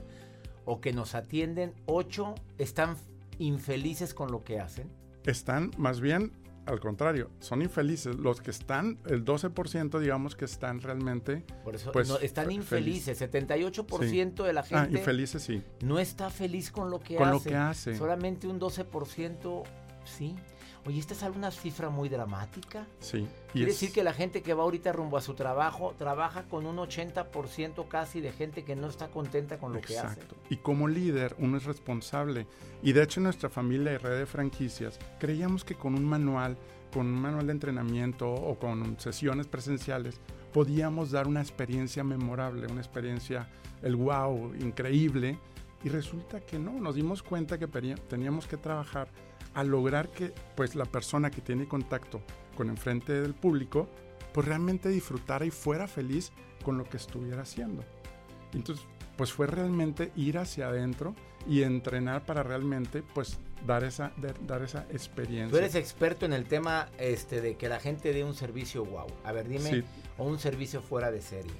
o 0.70 0.80
que 0.82 0.94
nos 0.94 1.16
atienden, 1.16 1.74
ocho 1.88 2.36
están 2.60 2.96
infelices 3.40 4.14
con 4.14 4.32
lo 4.32 4.44
que 4.44 4.60
hacen? 4.60 4.88
Están 5.26 5.72
más 5.78 6.00
bien 6.00 6.32
al 6.68 6.80
contrario, 6.80 7.32
son 7.40 7.64
infelices. 7.64 8.16
Los 8.16 8.42
que 8.42 8.52
están, 8.52 9.00
el 9.08 9.26
12% 9.26 10.00
digamos 10.00 10.36
que 10.36 10.46
están 10.46 10.82
realmente... 10.82 11.44
Por 11.64 11.74
eso 11.74 11.92
pues, 11.92 12.12
están 12.22 12.52
infelices. 12.52 13.20
78% 13.20 14.44
de 14.44 14.54
la 14.54 14.62
ah, 14.62 14.64
gente... 14.64 14.98
Ah, 14.98 15.00
infelices 15.00 15.42
sí. 15.42 15.64
No 15.82 15.98
está 15.98 16.30
feliz 16.30 16.70
con 16.70 16.92
lo 16.92 17.00
que 17.00 17.16
con 17.16 17.30
hace. 17.30 17.34
lo 17.34 17.44
que 17.44 17.56
hace. 17.56 17.98
Solamente 17.98 18.48
un 18.48 18.60
12% 18.60 19.64
sí. 20.06 20.36
Oye, 20.86 21.00
¿esta 21.00 21.14
es 21.14 21.24
alguna 21.24 21.52
cifra 21.52 21.90
muy 21.90 22.10
dramática? 22.10 22.88
Sí. 23.00 23.28
Quiere 23.52 23.72
decir 23.72 23.92
que 23.92 24.04
la 24.04 24.14
gente 24.14 24.42
que 24.42 24.54
va 24.54 24.64
ahorita 24.64 24.92
rumbo 24.92 25.18
a 25.18 25.22
su 25.22 25.34
trabajo 25.34 25.94
trabaja 25.98 26.44
con 26.44 26.66
un 26.66 26.78
80% 26.78 27.88
casi 27.88 28.22
de 28.22 28.32
gente 28.32 28.64
que 28.64 28.76
no 28.76 28.88
está 28.88 29.10
contenta 29.10 29.58
con 29.58 29.74
lo 29.74 29.82
que 29.82 29.98
hace. 29.98 30.22
Y 30.50 30.58
como 30.58 30.88
líder, 30.88 31.36
uno 31.40 31.58
es 31.58 31.66
responsable. 31.66 32.48
Y 32.82 32.94
de 32.94 33.04
hecho, 33.04 33.20
en 33.20 33.26
nuestra 33.26 33.50
familia 33.50 33.94
y 33.94 33.98
red 33.98 34.18
de 34.18 34.26
franquicias, 34.26 35.00
creíamos 35.20 35.66
que 35.66 35.76
con 35.76 35.96
un 35.96 36.06
manual, 36.06 36.58
con 36.94 37.08
un 37.08 37.22
manual 37.22 37.48
de 37.48 37.54
entrenamiento 37.54 38.32
o 38.32 38.58
con 38.58 39.00
sesiones 39.00 39.48
presenciales, 39.48 40.20
podíamos 40.54 41.12
dar 41.12 41.28
una 41.28 41.42
experiencia 41.42 42.04
memorable, 42.04 42.68
una 42.68 42.82
experiencia, 42.82 43.50
el 43.82 43.96
wow, 43.96 44.54
increíble. 44.56 45.38
Y 45.84 45.90
resulta 45.90 46.42
que 46.42 46.60
no, 46.60 46.72
nos 46.74 46.96
dimos 46.96 47.24
cuenta 47.24 47.58
que 47.58 47.68
teníamos 47.68 48.48
que 48.48 48.58
trabajar 48.58 49.08
a 49.60 49.64
lograr 49.64 50.10
que 50.10 50.34
pues 50.56 50.76
la 50.76 50.86
persona 50.86 51.30
que 51.32 51.42
tiene 51.42 51.68
contacto 51.68 52.22
con 52.56 52.70
enfrente 52.70 53.14
del 53.14 53.34
público 53.34 53.90
pues 54.34 54.48
realmente 54.48 54.90
disfrutara 54.90 55.46
y 55.46 55.52
fuera 55.52 55.88
feliz 55.88 56.32
con 56.64 56.78
lo 56.78 56.84
que 56.84 56.98
estuviera 56.98 57.42
haciendo. 57.42 57.84
Entonces, 58.54 58.86
pues 59.18 59.34
fue 59.34 59.48
realmente 59.48 60.12
ir 60.16 60.38
hacia 60.38 60.68
adentro 60.68 61.16
y 61.48 61.64
entrenar 61.64 62.26
para 62.26 62.44
realmente 62.44 63.02
pues 63.02 63.38
dar 63.66 63.84
esa 63.84 64.14
dar 64.48 64.62
esa 64.62 64.86
experiencia. 64.92 65.52
Tú 65.52 65.58
eres 65.58 65.76
experto 65.76 66.26
en 66.26 66.34
el 66.34 66.46
tema 66.46 66.90
este 66.98 67.42
de 67.42 67.56
que 67.56 67.70
la 67.70 67.80
gente 67.80 68.14
dé 68.14 68.24
un 68.24 68.36
servicio 68.36 68.86
wow. 68.86 69.08
A 69.24 69.32
ver, 69.32 69.48
dime 69.48 69.84
o 70.18 70.26
un 70.26 70.40
servicio 70.40 70.82
fuera 70.82 71.12
de 71.12 71.22
serie. 71.22 71.52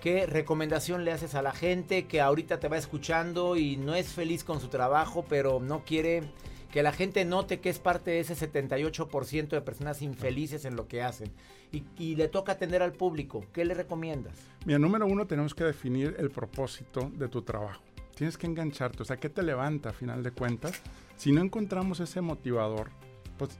¿Qué 0.00 0.26
recomendación 0.26 1.04
le 1.04 1.12
haces 1.12 1.34
a 1.34 1.42
la 1.42 1.52
gente 1.52 2.06
que 2.06 2.20
ahorita 2.20 2.60
te 2.60 2.68
va 2.68 2.76
escuchando 2.76 3.56
y 3.56 3.76
no 3.76 3.94
es 3.94 4.08
feliz 4.08 4.44
con 4.44 4.60
su 4.60 4.68
trabajo, 4.68 5.24
pero 5.28 5.58
no 5.60 5.84
quiere 5.84 6.22
que 6.76 6.82
la 6.82 6.92
gente 6.92 7.24
note 7.24 7.58
que 7.60 7.70
es 7.70 7.78
parte 7.78 8.10
de 8.10 8.20
ese 8.20 8.34
78% 8.34 9.48
de 9.48 9.62
personas 9.62 10.02
infelices 10.02 10.66
en 10.66 10.76
lo 10.76 10.88
que 10.88 11.00
hacen 11.00 11.32
y, 11.72 12.16
le 12.16 12.28
toca 12.28 12.52
atender 12.52 12.82
al 12.82 12.92
público. 12.92 13.46
¿Qué 13.54 13.64
le 13.64 13.72
recomiendas? 13.72 14.34
Mira, 14.66 14.78
número 14.78 15.06
uno, 15.06 15.26
tenemos 15.26 15.54
que 15.54 15.64
definir 15.64 16.14
el 16.18 16.30
propósito 16.30 17.10
de 17.14 17.28
tu 17.28 17.40
trabajo. 17.40 17.82
Tienes 18.14 18.36
que 18.36 18.46
engancharte, 18.46 19.02
o 19.02 19.06
sea, 19.06 19.16
¿qué 19.16 19.30
te 19.30 19.42
levanta 19.42 19.88
a 19.88 19.92
final 19.94 20.22
de 20.22 20.32
cuentas? 20.32 20.82
Si 21.16 21.32
no 21.32 21.40
encontramos 21.40 22.00
ese 22.00 22.20
motivador, 22.20 22.90
pues 23.38 23.58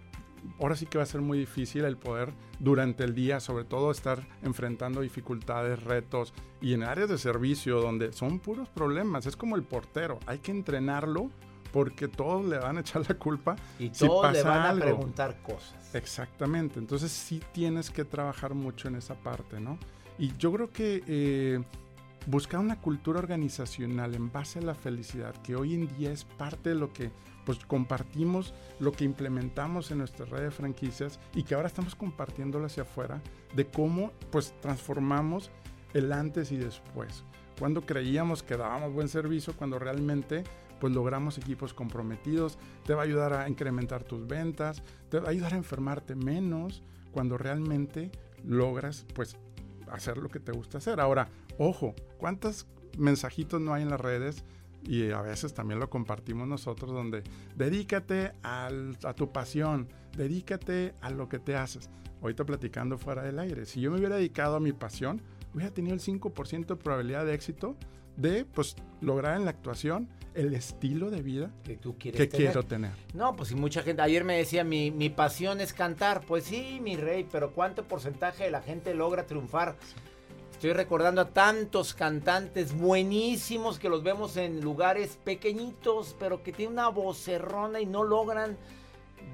ahora 0.60 0.76
sí 0.76 0.84
que 0.84 0.98
va 0.98 1.04
a 1.04 1.06
ser 1.06 1.22
muy 1.22 1.38
difícil 1.38 1.86
el 1.86 1.96
poder 1.96 2.34
durante 2.58 3.02
el 3.02 3.14
día, 3.14 3.40
sobre 3.40 3.64
todo 3.64 3.92
estar 3.92 4.28
enfrentando 4.42 5.00
dificultades, 5.00 5.82
retos 5.84 6.34
y 6.60 6.74
en 6.74 6.82
áreas 6.82 7.08
de 7.08 7.16
servicio 7.16 7.80
donde 7.80 8.12
son 8.12 8.40
puros 8.40 8.68
problemas. 8.68 9.24
Es 9.24 9.36
como 9.36 9.56
el 9.56 9.62
portero, 9.62 10.18
hay 10.26 10.40
que 10.40 10.50
entrenarlo 10.50 11.30
porque 11.76 12.08
todos 12.08 12.42
le 12.46 12.56
van 12.56 12.78
a 12.78 12.80
echar 12.80 13.06
la 13.06 13.14
culpa. 13.16 13.54
Y 13.78 13.90
todos 13.90 14.32
le 14.32 14.42
van 14.42 14.78
a 14.78 14.80
preguntar 14.80 15.42
cosas. 15.42 15.94
Exactamente, 15.94 16.78
entonces 16.78 17.12
sí 17.12 17.42
tienes 17.52 17.90
que 17.90 18.06
trabajar 18.06 18.54
mucho 18.54 18.88
en 18.88 18.94
esa 18.96 19.14
parte, 19.14 19.60
¿no? 19.60 19.78
Y 20.18 20.34
yo 20.38 20.50
creo 20.54 20.70
que 20.70 21.04
eh, 21.06 21.62
buscar 22.28 22.60
una 22.60 22.80
cultura 22.80 23.18
organizacional 23.18 24.14
en 24.14 24.32
base 24.32 24.60
a 24.60 24.62
la 24.62 24.74
felicidad, 24.74 25.34
que 25.42 25.54
hoy 25.54 25.74
en 25.74 25.94
día 25.98 26.12
es 26.12 26.24
parte 26.24 26.70
de 26.70 26.76
lo 26.76 26.94
que 26.94 27.10
pues 27.44 27.58
compartimos, 27.66 28.54
lo 28.80 28.92
que 28.92 29.04
implementamos 29.04 29.90
en 29.90 29.98
nuestra 29.98 30.24
red 30.24 30.44
de 30.44 30.50
franquicias 30.50 31.20
y 31.34 31.42
que 31.42 31.56
ahora 31.56 31.68
estamos 31.68 31.94
compartiéndolo 31.94 32.64
hacia 32.64 32.84
afuera, 32.84 33.20
de 33.54 33.66
cómo 33.66 34.12
pues 34.30 34.54
transformamos 34.62 35.50
el 35.92 36.10
antes 36.10 36.52
y 36.52 36.56
después. 36.56 37.22
Cuando 37.58 37.82
creíamos 37.82 38.42
que 38.42 38.56
dábamos 38.56 38.94
buen 38.94 39.10
servicio, 39.10 39.54
cuando 39.54 39.78
realmente 39.78 40.44
pues 40.80 40.92
logramos 40.92 41.38
equipos 41.38 41.74
comprometidos, 41.74 42.58
te 42.84 42.94
va 42.94 43.02
a 43.02 43.04
ayudar 43.04 43.32
a 43.32 43.48
incrementar 43.48 44.04
tus 44.04 44.26
ventas, 44.26 44.82
te 45.08 45.18
va 45.18 45.28
a 45.28 45.30
ayudar 45.30 45.54
a 45.54 45.56
enfermarte 45.56 46.14
menos 46.14 46.82
cuando 47.12 47.38
realmente 47.38 48.10
logras 48.44 49.06
pues 49.14 49.36
hacer 49.90 50.18
lo 50.18 50.28
que 50.28 50.40
te 50.40 50.52
gusta 50.52 50.78
hacer. 50.78 51.00
Ahora, 51.00 51.28
ojo, 51.58 51.94
¿cuántos 52.18 52.66
mensajitos 52.98 53.60
no 53.60 53.74
hay 53.74 53.82
en 53.82 53.90
las 53.90 54.00
redes? 54.00 54.44
Y 54.82 55.10
a 55.10 55.20
veces 55.20 55.54
también 55.54 55.80
lo 55.80 55.90
compartimos 55.90 56.46
nosotros 56.46 56.92
donde 56.92 57.24
dedícate 57.56 58.32
a 58.42 58.70
tu 59.16 59.32
pasión, 59.32 59.88
dedícate 60.16 60.94
a 61.00 61.10
lo 61.10 61.28
que 61.28 61.38
te 61.38 61.56
haces. 61.56 61.90
Ahorita 62.22 62.44
platicando 62.44 62.96
fuera 62.98 63.22
del 63.22 63.38
aire, 63.38 63.66
si 63.66 63.80
yo 63.80 63.90
me 63.90 63.98
hubiera 63.98 64.16
dedicado 64.16 64.56
a 64.56 64.60
mi 64.60 64.72
pasión, 64.72 65.20
hubiera 65.54 65.72
tenido 65.72 65.94
el 65.94 66.00
5% 66.00 66.66
de 66.66 66.76
probabilidad 66.76 67.26
de 67.26 67.34
éxito 67.34 67.76
de 68.16 68.44
pues 68.44 68.76
lograr 69.00 69.36
en 69.36 69.44
la 69.44 69.50
actuación 69.50 70.08
el 70.36 70.54
estilo 70.54 71.10
de 71.10 71.22
vida 71.22 71.50
que 71.64 71.76
tú 71.76 71.96
quieres 71.98 72.20
que 72.20 72.28
quiero 72.28 72.62
tener. 72.62 72.92
No, 73.14 73.34
pues 73.34 73.48
si 73.48 73.54
mucha 73.54 73.82
gente, 73.82 74.02
ayer 74.02 74.22
me 74.22 74.36
decía, 74.36 74.64
mi, 74.64 74.90
mi 74.90 75.08
pasión 75.08 75.60
es 75.60 75.72
cantar, 75.72 76.24
pues 76.26 76.44
sí, 76.44 76.78
mi 76.82 76.96
rey, 76.96 77.26
pero 77.30 77.52
¿cuánto 77.52 77.84
porcentaje 77.84 78.44
de 78.44 78.50
la 78.50 78.60
gente 78.60 78.94
logra 78.94 79.26
triunfar? 79.26 79.76
Estoy 80.52 80.72
recordando 80.72 81.20
a 81.20 81.28
tantos 81.28 81.92
cantantes 81.92 82.74
buenísimos 82.74 83.78
que 83.78 83.88
los 83.88 84.02
vemos 84.02 84.36
en 84.36 84.60
lugares 84.62 85.18
pequeñitos, 85.22 86.16
pero 86.18 86.42
que 86.42 86.52
tienen 86.52 86.74
una 86.74 86.88
vocerrona 86.88 87.80
y 87.80 87.86
no 87.86 88.04
logran 88.04 88.56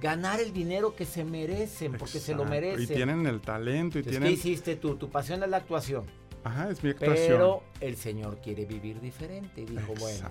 ganar 0.01 0.41
el 0.41 0.53
dinero 0.53 0.97
que 0.97 1.05
se 1.05 1.25
merecen, 1.25 1.93
porque 1.93 2.19
se 2.19 2.35
lo 2.35 2.45
merecen. 2.45 2.83
Y 2.83 2.87
tienen 2.87 3.27
el 3.27 3.41
talento 3.41 3.99
y 3.99 4.03
tienen... 4.03 4.25
¿Qué 4.25 4.31
hiciste 4.33 4.77
tú? 4.77 4.97
Tu 4.97 5.11
pasión 5.11 5.43
es 5.43 5.49
la 5.49 5.59
actuación. 5.59 6.07
Ajá, 6.45 6.71
es 6.71 6.83
mi 6.83 6.91
actuación. 6.91 7.29
Pero 7.29 7.63
el 7.81 7.97
Señor 7.97 8.39
quiere 8.41 8.65
vivir 8.65 9.01
diferente. 9.01 9.65
Dijo, 9.65 9.95
bueno, 10.01 10.29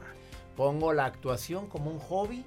pongo 0.55 0.93
la 0.93 1.05
actuación 1.05 1.67
como 1.67 1.91
un 1.91 1.99
hobby 1.99 2.43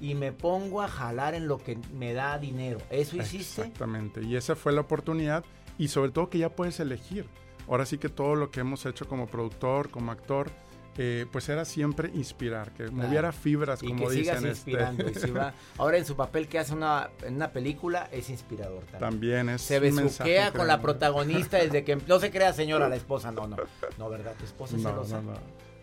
y 0.00 0.14
me 0.14 0.32
pongo 0.32 0.82
a 0.82 0.88
jalar 0.88 1.34
en 1.34 1.46
lo 1.46 1.58
que 1.58 1.78
me 1.94 2.12
da 2.12 2.38
dinero. 2.38 2.78
¿Eso 2.90 3.16
hiciste? 3.16 3.62
Exactamente. 3.62 4.22
Y 4.22 4.36
esa 4.36 4.56
fue 4.56 4.72
la 4.72 4.80
oportunidad. 4.80 5.44
Y 5.78 5.88
sobre 5.88 6.10
todo 6.10 6.28
que 6.28 6.38
ya 6.38 6.50
puedes 6.50 6.80
elegir. 6.80 7.26
Ahora 7.68 7.86
sí 7.86 7.98
que 7.98 8.08
todo 8.08 8.34
lo 8.34 8.50
que 8.50 8.60
hemos 8.60 8.84
hecho 8.84 9.06
como 9.06 9.26
productor, 9.26 9.90
como 9.90 10.10
actor, 10.10 10.50
eh, 10.98 11.26
pues 11.32 11.48
era 11.48 11.64
siempre 11.64 12.10
inspirar, 12.12 12.72
que 12.72 12.88
moviera 12.88 13.32
fibras, 13.32 13.80
como 13.80 14.08
que 14.08 14.16
dicen. 14.16 14.40
Sigas 14.40 14.58
este. 14.58 14.72
inspirando. 14.72 15.52
ahora 15.78 15.96
en 15.96 16.04
su 16.04 16.16
papel 16.16 16.48
que 16.48 16.58
hace 16.58 16.74
una, 16.74 17.08
en 17.22 17.36
una 17.36 17.50
película 17.50 18.08
es 18.12 18.28
inspirador 18.28 18.82
también. 18.84 19.00
También 19.00 19.48
es. 19.48 19.62
Se 19.62 19.78
besuquea 19.78 20.52
con 20.52 20.66
la 20.66 20.82
protagonista 20.82 21.56
desde 21.58 21.84
que 21.84 21.96
no 21.96 22.18
se 22.18 22.30
crea 22.30 22.52
señora 22.52 22.88
la 22.88 22.96
esposa, 23.02 23.32
no, 23.32 23.46
no. 23.46 23.56
No, 23.98 24.10
¿verdad? 24.10 24.34
Tu 24.38 24.44
esposa 24.44 24.76
es 24.76 24.82
no, 24.82 24.92
No, 24.92 25.22
no. 25.22 25.32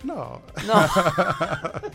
No. 0.03 0.41
No. 0.67 0.73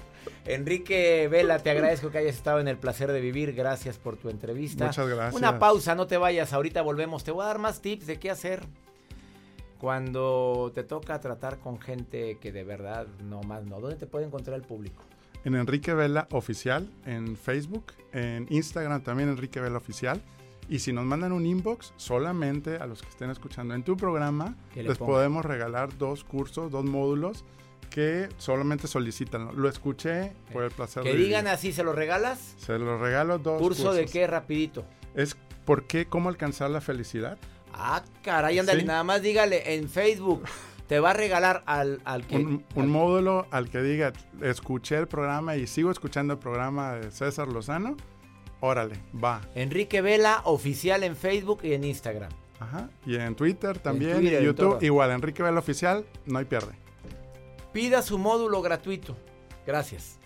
Enrique 0.47 1.27
Vela, 1.29 1.59
te 1.59 1.71
agradezco 1.71 2.11
que 2.11 2.19
hayas 2.19 2.37
estado 2.37 2.61
en 2.61 2.69
el 2.69 2.77
placer 2.77 3.11
de 3.11 3.21
vivir. 3.21 3.55
Gracias 3.55 3.99
por 3.99 4.17
tu 4.17 4.29
entrevista. 4.29 4.87
Muchas 4.87 5.09
gracias. 5.09 5.35
Una 5.35 5.59
pausa, 5.59 5.95
no 5.95 6.07
te 6.07 6.19
vayas. 6.19 6.53
Ahorita 6.53 6.83
volvemos. 6.83 7.25
Te 7.25 7.31
voy 7.31 7.45
a 7.45 7.49
dar 7.49 7.59
más 7.59 7.81
tips 7.81 8.07
de 8.07 8.19
qué 8.19 8.31
hacer 8.31 8.67
cuando 9.79 10.73
te 10.75 10.83
toca 10.83 11.21
tratar 11.21 11.59
con 11.59 11.79
gente 11.79 12.39
que 12.39 12.53
de 12.53 12.65
verdad 12.65 13.07
no 13.23 13.43
más 13.43 13.67
no, 13.67 13.81
¿dónde 13.81 13.97
te 13.97 14.07
puede 14.07 14.25
encontrar 14.25 14.57
el 14.57 14.63
público? 14.63 15.05
En 15.45 15.55
Enrique 15.55 15.93
Vela 15.93 16.27
Oficial, 16.31 16.89
en 17.05 17.37
Facebook, 17.37 17.93
en 18.13 18.47
Instagram 18.49 19.03
también 19.03 19.29
Enrique 19.29 19.61
Vela 19.61 19.77
Oficial. 19.77 20.23
Y 20.71 20.79
si 20.79 20.95
nos 20.95 21.05
mandan 21.05 21.33
un 21.33 21.45
inbox, 21.45 21.93
solamente 21.99 22.79
a 22.79 22.87
los 22.87 23.03
que 23.03 23.11
estén 23.11 23.29
escuchando 23.29 23.75
en 23.75 23.83
tu 23.83 23.95
programa, 23.99 24.57
les 24.75 24.97
podemos 24.97 25.45
regalar 25.45 25.99
dos 25.99 26.25
cursos, 26.25 26.71
dos 26.71 26.87
módulos 26.87 27.45
que 27.85 28.29
solamente 28.39 28.87
solicitan. 28.89 29.51
Lo 29.55 29.69
escuché 29.69 30.33
por 30.53 30.65
el 30.65 30.71
placer 30.71 31.03
que 31.03 31.15
digan 31.15 31.47
así, 31.47 31.73
¿se 31.73 31.83
los 31.83 31.95
regalas? 31.95 32.55
Se 32.59 32.79
los 32.79 33.01
regalo 33.01 33.39
dos. 33.39 33.61
¿Curso 33.61 33.93
de 33.93 34.07
qué 34.07 34.27
rapidito? 34.27 34.85
Es 35.15 35.37
¿por 35.65 35.87
qué? 35.87 36.07
¿Cómo 36.07 36.29
alcanzar 36.29 36.71
la 36.71 36.81
felicidad? 36.81 37.39
Ah, 37.73 38.03
caray, 38.23 38.59
ándale, 38.59 38.85
nada 38.85 39.03
más 39.03 39.23
dígale 39.23 39.75
en 39.75 39.89
Facebook. 39.89 40.45
Te 40.87 41.01
va 41.01 41.11
a 41.11 41.15
regalar 41.15 41.63
al, 41.67 42.01
al 42.05 42.27
que... 42.27 42.37
Un, 42.37 42.91
módulo 42.91 43.47
al 43.51 43.71
que 43.71 43.81
diga, 43.81 44.13
escuché 44.43 44.97
el 44.97 45.09
programa 45.09 45.57
y 45.57 45.67
sigo 45.67 45.91
escuchando 45.91 46.35
el 46.35 46.39
programa 46.39 46.95
de 46.95 47.11
César 47.11 47.49
Lozano. 47.49 47.97
Órale, 48.61 48.97
va. 49.23 49.41
Enrique 49.55 50.03
Vela, 50.03 50.43
oficial 50.45 51.03
en 51.03 51.17
Facebook 51.17 51.61
y 51.63 51.73
en 51.73 51.85
Instagram. 51.85 52.31
Ajá. 52.61 52.91
Y 53.07 53.17
en 53.17 53.35
Twitter 53.35 53.79
también, 53.79 54.27
en 54.27 54.45
YouTube. 54.45 54.83
Igual, 54.83 55.11
Enrique 55.11 55.43
Vela 55.43 55.59
Oficial, 55.59 56.05
no 56.27 56.39
hay 56.39 56.45
pierde. 56.45 56.84
Pida 57.75 58.03
su 58.03 58.19
módulo 58.19 58.63
gratuito. 58.63 59.17
Gracias. 59.67 60.21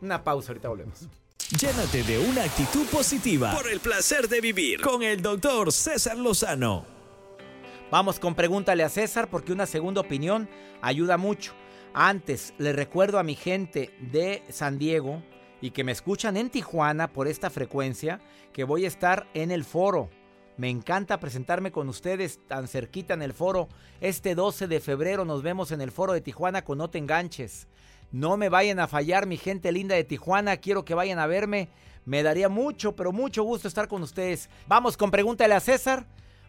Una 0.00 0.24
pausa, 0.24 0.48
ahorita 0.48 0.70
volvemos. 0.70 1.06
Llénate 1.60 2.02
de 2.02 2.18
una 2.18 2.44
actitud 2.44 2.86
positiva 2.86 3.54
por 3.54 3.70
el 3.70 3.80
placer 3.80 4.26
de 4.30 4.40
vivir 4.40 4.80
con 4.80 5.02
el 5.02 5.20
doctor 5.20 5.70
César 5.72 6.16
Lozano. 6.16 6.86
Vamos 7.90 8.18
con 8.18 8.34
pregúntale 8.34 8.82
a 8.82 8.88
César 8.88 9.28
porque 9.28 9.52
una 9.52 9.66
segunda 9.66 10.00
opinión 10.00 10.48
ayuda 10.80 11.18
mucho. 11.18 11.52
Antes, 11.92 12.54
le 12.56 12.72
recuerdo 12.72 13.18
a 13.18 13.22
mi 13.22 13.34
gente 13.34 13.94
de 14.00 14.42
San 14.48 14.78
Diego 14.78 15.22
y 15.60 15.72
que 15.72 15.84
me 15.84 15.92
escuchan 15.92 16.38
en 16.38 16.48
Tijuana 16.48 17.12
por 17.12 17.28
esta 17.28 17.50
frecuencia, 17.50 18.22
que 18.54 18.64
voy 18.64 18.86
a 18.86 18.88
estar 18.88 19.28
en 19.34 19.50
el 19.50 19.64
foro. 19.64 20.08
Me 20.58 20.70
encanta 20.70 21.20
presentarme 21.20 21.70
con 21.70 21.86
ustedes 21.90 22.40
tan 22.46 22.66
cerquita 22.66 23.12
en 23.12 23.20
el 23.20 23.34
foro. 23.34 23.68
Este 24.00 24.34
12 24.34 24.68
de 24.68 24.80
febrero 24.80 25.26
nos 25.26 25.42
vemos 25.42 25.70
en 25.70 25.82
el 25.82 25.90
foro 25.90 26.14
de 26.14 26.22
Tijuana 26.22 26.62
con 26.62 26.78
No 26.78 26.88
Te 26.88 26.96
Enganches. 26.96 27.68
No 28.10 28.38
me 28.38 28.48
vayan 28.48 28.78
a 28.80 28.86
fallar, 28.86 29.26
mi 29.26 29.36
gente 29.36 29.70
linda 29.70 29.94
de 29.94 30.04
Tijuana. 30.04 30.56
Quiero 30.56 30.86
que 30.86 30.94
vayan 30.94 31.18
a 31.18 31.26
verme. 31.26 31.68
Me 32.06 32.22
daría 32.22 32.48
mucho, 32.48 32.96
pero 32.96 33.12
mucho 33.12 33.42
gusto 33.42 33.68
estar 33.68 33.86
con 33.86 34.02
ustedes. 34.02 34.48
Vamos 34.66 34.96
con 34.96 35.10
pregúntale 35.10 35.52
a 35.52 35.60
César, 35.60 36.06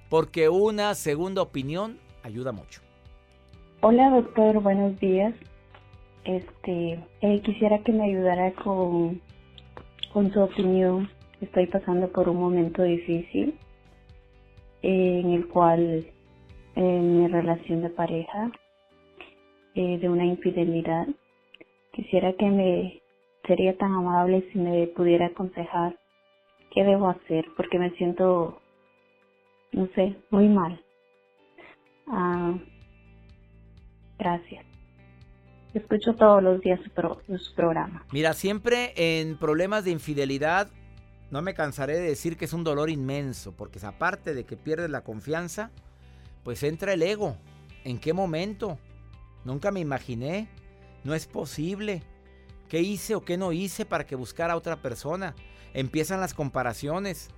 porque 0.10 0.48
una 0.48 0.96
segunda 0.96 1.41
opinión 1.41 2.00
ayuda 2.24 2.54
mucho. 2.54 2.82
Hola 3.82 4.10
doctor, 4.10 4.62
buenos 4.62 4.98
días. 5.02 5.34
Este, 6.24 7.04
eh, 7.22 7.41
quisiera 7.41 7.80
que 7.84 7.91
me 7.91 8.06
ayudara 8.06 8.54
con, 8.54 9.22
con 10.13 10.32
su 10.32 10.39
opinión. 10.39 11.10
Estoy 11.41 11.67
pasando 11.67 12.08
por 12.08 12.30
un 12.30 12.38
momento 12.38 12.84
difícil 12.84 13.58
en 14.82 15.32
el 15.32 15.48
cual 15.48 16.08
en 16.76 17.22
mi 17.22 17.28
relación 17.28 17.82
de 17.82 17.90
pareja 17.90 18.52
eh, 19.76 19.98
de 20.00 20.10
una 20.10 20.26
infidelidad. 20.26 21.08
Quisiera 21.94 22.34
que 22.34 22.46
me 22.46 23.02
sería 23.48 23.78
tan 23.78 23.94
amable 23.94 24.48
si 24.52 24.60
me 24.60 24.88
pudiera 24.88 25.28
aconsejar 25.28 25.98
qué 26.74 26.84
debo 26.84 27.10
hacer 27.10 27.46
porque 27.56 27.80
me 27.80 27.92
siento, 27.92 28.62
no 29.72 29.88
sé, 29.96 30.16
muy 30.30 30.48
mal. 30.48 30.80
Ah, 32.08 32.54
gracias. 34.20 34.66
Escucho 35.74 36.16
todos 36.16 36.42
los 36.42 36.62
días 36.62 36.80
su, 36.84 37.54
programa. 37.56 38.06
Mira, 38.12 38.34
siempre 38.34 38.94
en 38.96 39.38
problemas 39.38 39.86
de 39.86 39.92
infidelidad, 39.92 40.70
no 41.30 41.42
me 41.42 41.54
cansaré 41.54 41.96
de 41.96 42.08
decir 42.08 42.38
que 42.38 42.46
es 42.46 42.54
un 42.54 42.63
dolor 42.63 42.90
inmenso, 42.90 43.52
porque 43.52 43.86
aparte 43.86 44.34
de 44.34 44.46
que 44.46 44.58
pierdes 44.58 44.90
la 44.90 45.04
confianza, 45.04 45.72
pues 46.44 46.63
entra 46.63 46.94
el 46.94 47.04
ego. 47.04 47.38
¿En 47.84 48.00
qué 48.00 48.13
momento? 48.13 48.80
Nunca 49.44 49.72
me 49.72 49.80
imaginé. 49.80 50.48
No 51.04 51.13
es 51.13 51.28
posible. 51.28 52.04
¿Qué 52.70 52.82
hice 52.82 53.16
o 53.16 53.24
qué 53.24 53.38
no 53.38 53.52
hice 53.52 53.86
para 53.86 54.06
que 54.06 54.16
buscara 54.16 54.54
a 54.54 54.58
otra 54.58 54.82
persona? 54.82 55.36
Empiezan 55.74 56.20
las 56.20 56.34
comparaciones. 56.34 57.30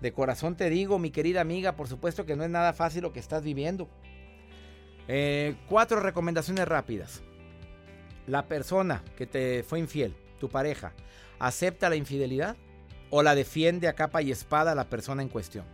De 0.00 0.12
corazón 0.12 0.56
te 0.56 0.68
digo, 0.68 0.98
mi 0.98 1.10
querida 1.10 1.40
amiga, 1.40 1.76
por 1.76 1.88
supuesto 1.88 2.26
que 2.26 2.36
no 2.36 2.44
es 2.44 2.50
nada 2.50 2.72
fácil 2.72 3.02
lo 3.02 3.12
que 3.12 3.20
estás 3.20 3.42
viviendo. 3.42 3.88
Eh, 5.08 5.56
cuatro 5.68 6.00
recomendaciones 6.00 6.66
rápidas 6.66 7.22
la 8.26 8.46
persona 8.46 9.02
que 9.16 9.26
te 9.26 9.62
fue 9.62 9.78
infiel, 9.78 10.14
tu 10.38 10.48
pareja, 10.48 10.92
acepta 11.38 11.88
la 11.88 11.96
infidelidad 11.96 12.56
o 13.16 13.22
la 13.22 13.36
defiende 13.36 13.86
a 13.86 13.92
capa 13.92 14.22
y 14.22 14.32
espada 14.32 14.74
la 14.74 14.90
persona 14.90 15.22
en 15.22 15.28
cuestión. 15.28 15.64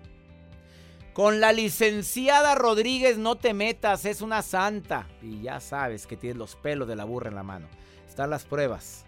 Con 1.15 1.41
la 1.41 1.55
licenciada 1.55 2.55
Rodríguez 2.55 3.17
no 3.17 3.37
te 3.37 3.55
metas, 3.55 4.05
es 4.05 4.21
una 4.21 4.43
santa. 4.43 5.09
Y 5.23 5.41
ya 5.41 5.59
sabes 5.59 6.07
que 6.07 6.19
tienes 6.19 6.37
los 6.37 6.55
pelos 6.55 6.87
de 6.87 6.97
la 6.97 7.07
burra 7.07 7.31
en 7.31 7.37
la 7.37 7.43
mano. 7.43 7.67
Están 8.07 8.29
las 8.29 8.45
pruebas. 8.45 9.07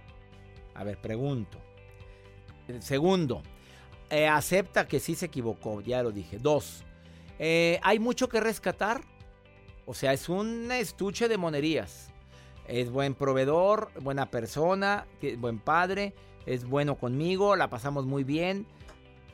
A 0.75 0.83
ver, 0.83 0.97
pregunto. 0.99 1.59
Segundo, 2.81 3.43
eh, 4.09 4.27
acepta 4.27 4.89
que 4.89 4.99
sí 4.99 5.15
se 5.15 5.27
equivocó, 5.27 5.83
ya 5.83 6.03
lo 6.03 6.11
dije. 6.11 6.39
Dos, 6.39 6.85
eh, 7.39 7.81
¿hay 7.83 7.99
mucho 7.99 8.31
que 8.31 8.41
rescatar? 8.41 9.03
O 9.85 9.93
sea, 9.93 10.15
es 10.15 10.31
un 10.31 10.73
estuche 10.73 11.29
de 11.29 11.37
monerías. 11.37 12.09
Es 12.67 12.91
buen 12.91 13.15
proveedor, 13.15 13.91
buena 14.01 14.31
persona, 14.31 15.07
buen 15.37 15.59
padre, 15.59 16.15
es 16.47 16.65
bueno 16.65 16.97
conmigo, 16.97 17.57
la 17.57 17.69
pasamos 17.69 18.07
muy 18.07 18.25
bien. 18.25 18.67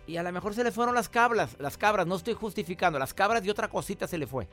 Y 0.07 0.17
a 0.17 0.23
lo 0.23 0.33
mejor 0.33 0.55
se 0.55 0.65
le 0.65 0.73
fueron 0.73 0.95
las 0.95 1.09
cabras, 1.09 1.57
las 1.59 1.77
cabras, 1.77 2.07
no 2.07 2.17
estoy 2.17 2.35
justificando, 2.35 2.99
las 2.99 3.13
cabras 3.13 3.45
y 3.45 3.51
otra 3.51 3.69
cosita 3.69 4.07
se 4.07 4.19
le 4.19 4.27
fue. 4.27 4.49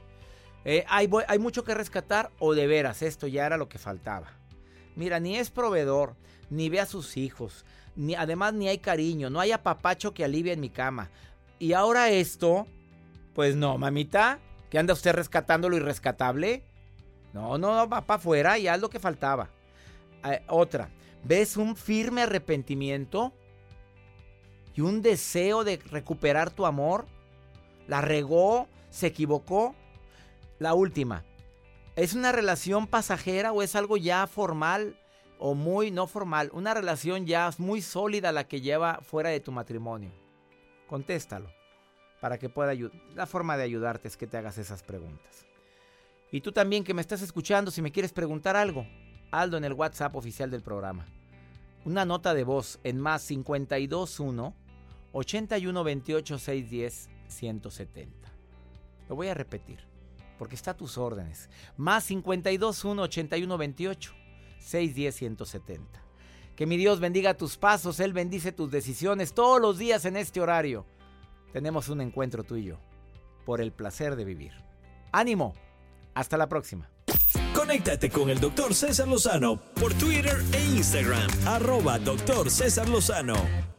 Eh, 0.66 0.84
hay, 0.90 1.08
mucho 1.40 1.64
que 1.64 1.76
rescatar 1.76 2.32
o 2.40 2.56
de 2.56 2.66
veras, 2.66 3.04
esto 3.04 3.28
ya 3.28 3.46
era 3.46 3.56
lo 3.56 3.70
que 3.70 3.78
faltaba. 3.78 4.28
Mira, 4.96 5.20
ni 5.20 5.38
es 5.38 5.52
proveedor, 5.52 6.16
ni 6.50 6.70
ve 6.70 6.80
a 6.80 6.86
sus 6.86 7.18
hijos, 7.18 7.66
ni 7.96 8.16
además 8.16 8.54
ni 8.54 8.68
hay 8.68 8.80
cariño, 8.80 9.30
no 9.30 9.40
hay 9.40 9.52
apapacho 9.52 10.14
que 10.14 10.26
alivie 10.26 10.54
en 10.54 10.60
mi 10.60 10.70
cama. 10.70 11.12
Y 11.60 11.74
ahora 11.74 12.10
esto, 12.10 12.68
pues 13.34 13.56
no, 13.56 13.78
mamita, 13.78 14.40
que 14.70 14.80
anda 14.80 14.94
usted 14.94 15.14
rescatando 15.14 15.70
lo 15.70 15.78
irrescatable. 15.78 16.64
No, 17.32 17.58
no, 17.58 17.88
va 17.88 18.02
para 18.02 18.18
afuera 18.18 18.58
y 18.58 18.68
haz 18.68 18.82
lo 18.82 18.90
que 18.90 19.00
faltaba. 19.00 19.50
Eh, 20.24 20.42
otra, 20.48 20.90
¿ves 21.26 21.58
un 21.58 21.76
firme 21.76 22.22
arrepentimiento 22.22 23.34
y 24.76 24.82
un 24.82 25.02
deseo 25.02 25.64
de 25.64 25.78
recuperar 25.78 26.52
tu 26.52 26.66
amor? 26.66 27.06
¿La 27.88 28.02
regó? 28.02 28.68
¿Se 28.90 29.08
equivocó? 29.08 29.76
La 30.60 30.74
última, 30.74 31.26
¿es 31.96 32.14
una 32.14 32.32
relación 32.32 32.88
pasajera 32.88 33.52
o 33.52 33.62
es 33.62 33.76
algo 33.76 33.98
ya 33.98 34.26
formal 34.28 34.98
o 35.38 35.54
muy 35.54 35.92
no 35.92 36.08
formal? 36.08 36.50
Una 36.54 36.74
relación 36.74 37.26
ya 37.26 37.50
muy 37.58 37.82
sólida 37.82 38.32
la 38.32 38.48
que 38.48 38.62
lleva 38.62 39.00
fuera 39.02 39.30
de 39.30 39.42
tu 39.42 39.52
matrimonio. 39.52 40.12
Contéstalo 40.88 41.50
para 42.22 42.38
que 42.38 42.50
pueda 42.50 42.72
ayudar. 42.72 43.00
La 43.14 43.26
forma 43.26 43.58
de 43.58 43.64
ayudarte 43.64 44.08
es 44.08 44.16
que 44.16 44.28
te 44.28 44.38
hagas 44.38 44.58
esas 44.58 44.82
preguntas. 44.82 45.46
Y 46.32 46.42
tú 46.42 46.52
también 46.52 46.84
que 46.84 46.94
me 46.94 47.02
estás 47.02 47.22
escuchando, 47.22 47.70
si 47.70 47.82
me 47.82 47.92
quieres 47.92 48.14
preguntar 48.14 48.56
algo, 48.56 48.86
Aldo 49.40 49.58
en 49.58 49.64
el 49.66 49.74
WhatsApp 49.74 50.16
oficial 50.16 50.50
del 50.50 50.62
programa. 50.62 51.06
Una 51.86 52.06
nota 52.06 52.34
de 52.34 52.44
voz 52.44 52.80
en 52.84 53.00
más 53.00 53.28
521 53.28 54.54
8128 55.12 56.38
610 56.40 57.10
170. 57.28 58.32
Lo 59.08 59.16
voy 59.16 59.28
a 59.28 59.34
repetir, 59.34 59.80
porque 60.38 60.56
está 60.56 60.72
a 60.72 60.78
tus 60.78 60.98
órdenes. 60.98 61.50
Más 61.78 62.08
521 62.08 63.02
8128 63.02 64.14
610 64.60 65.16
170. 65.16 66.02
Que 66.56 66.66
mi 66.66 66.78
Dios 66.78 67.00
bendiga 67.00 67.34
tus 67.34 67.58
pasos, 67.58 68.00
Él 68.00 68.14
bendice 68.14 68.52
tus 68.52 68.72
decisiones 68.72 69.34
todos 69.34 69.62
los 69.62 69.78
días 69.78 70.06
en 70.06 70.16
este 70.18 70.42
horario. 70.42 70.86
Tenemos 71.52 71.90
un 71.90 72.02
encuentro 72.02 72.44
tú 72.44 72.56
y 72.56 72.66
yo, 72.66 72.78
por 73.46 73.62
el 73.62 73.72
placer 73.72 74.16
de 74.16 74.26
vivir. 74.26 74.54
¡Ánimo! 75.12 75.54
Hasta 76.14 76.38
la 76.38 76.48
próxima. 76.48 76.90
Conéctate 77.66 78.12
con 78.12 78.30
el 78.30 78.40
doctor 78.40 78.76
César 78.76 79.08
Lozano 79.08 79.60
por 79.74 79.92
Twitter 79.96 80.38
e 80.54 80.64
Instagram, 80.78 81.28
arroba 81.48 81.98
doctor 81.98 82.52
César 82.52 82.88
Lozano. 82.88 83.75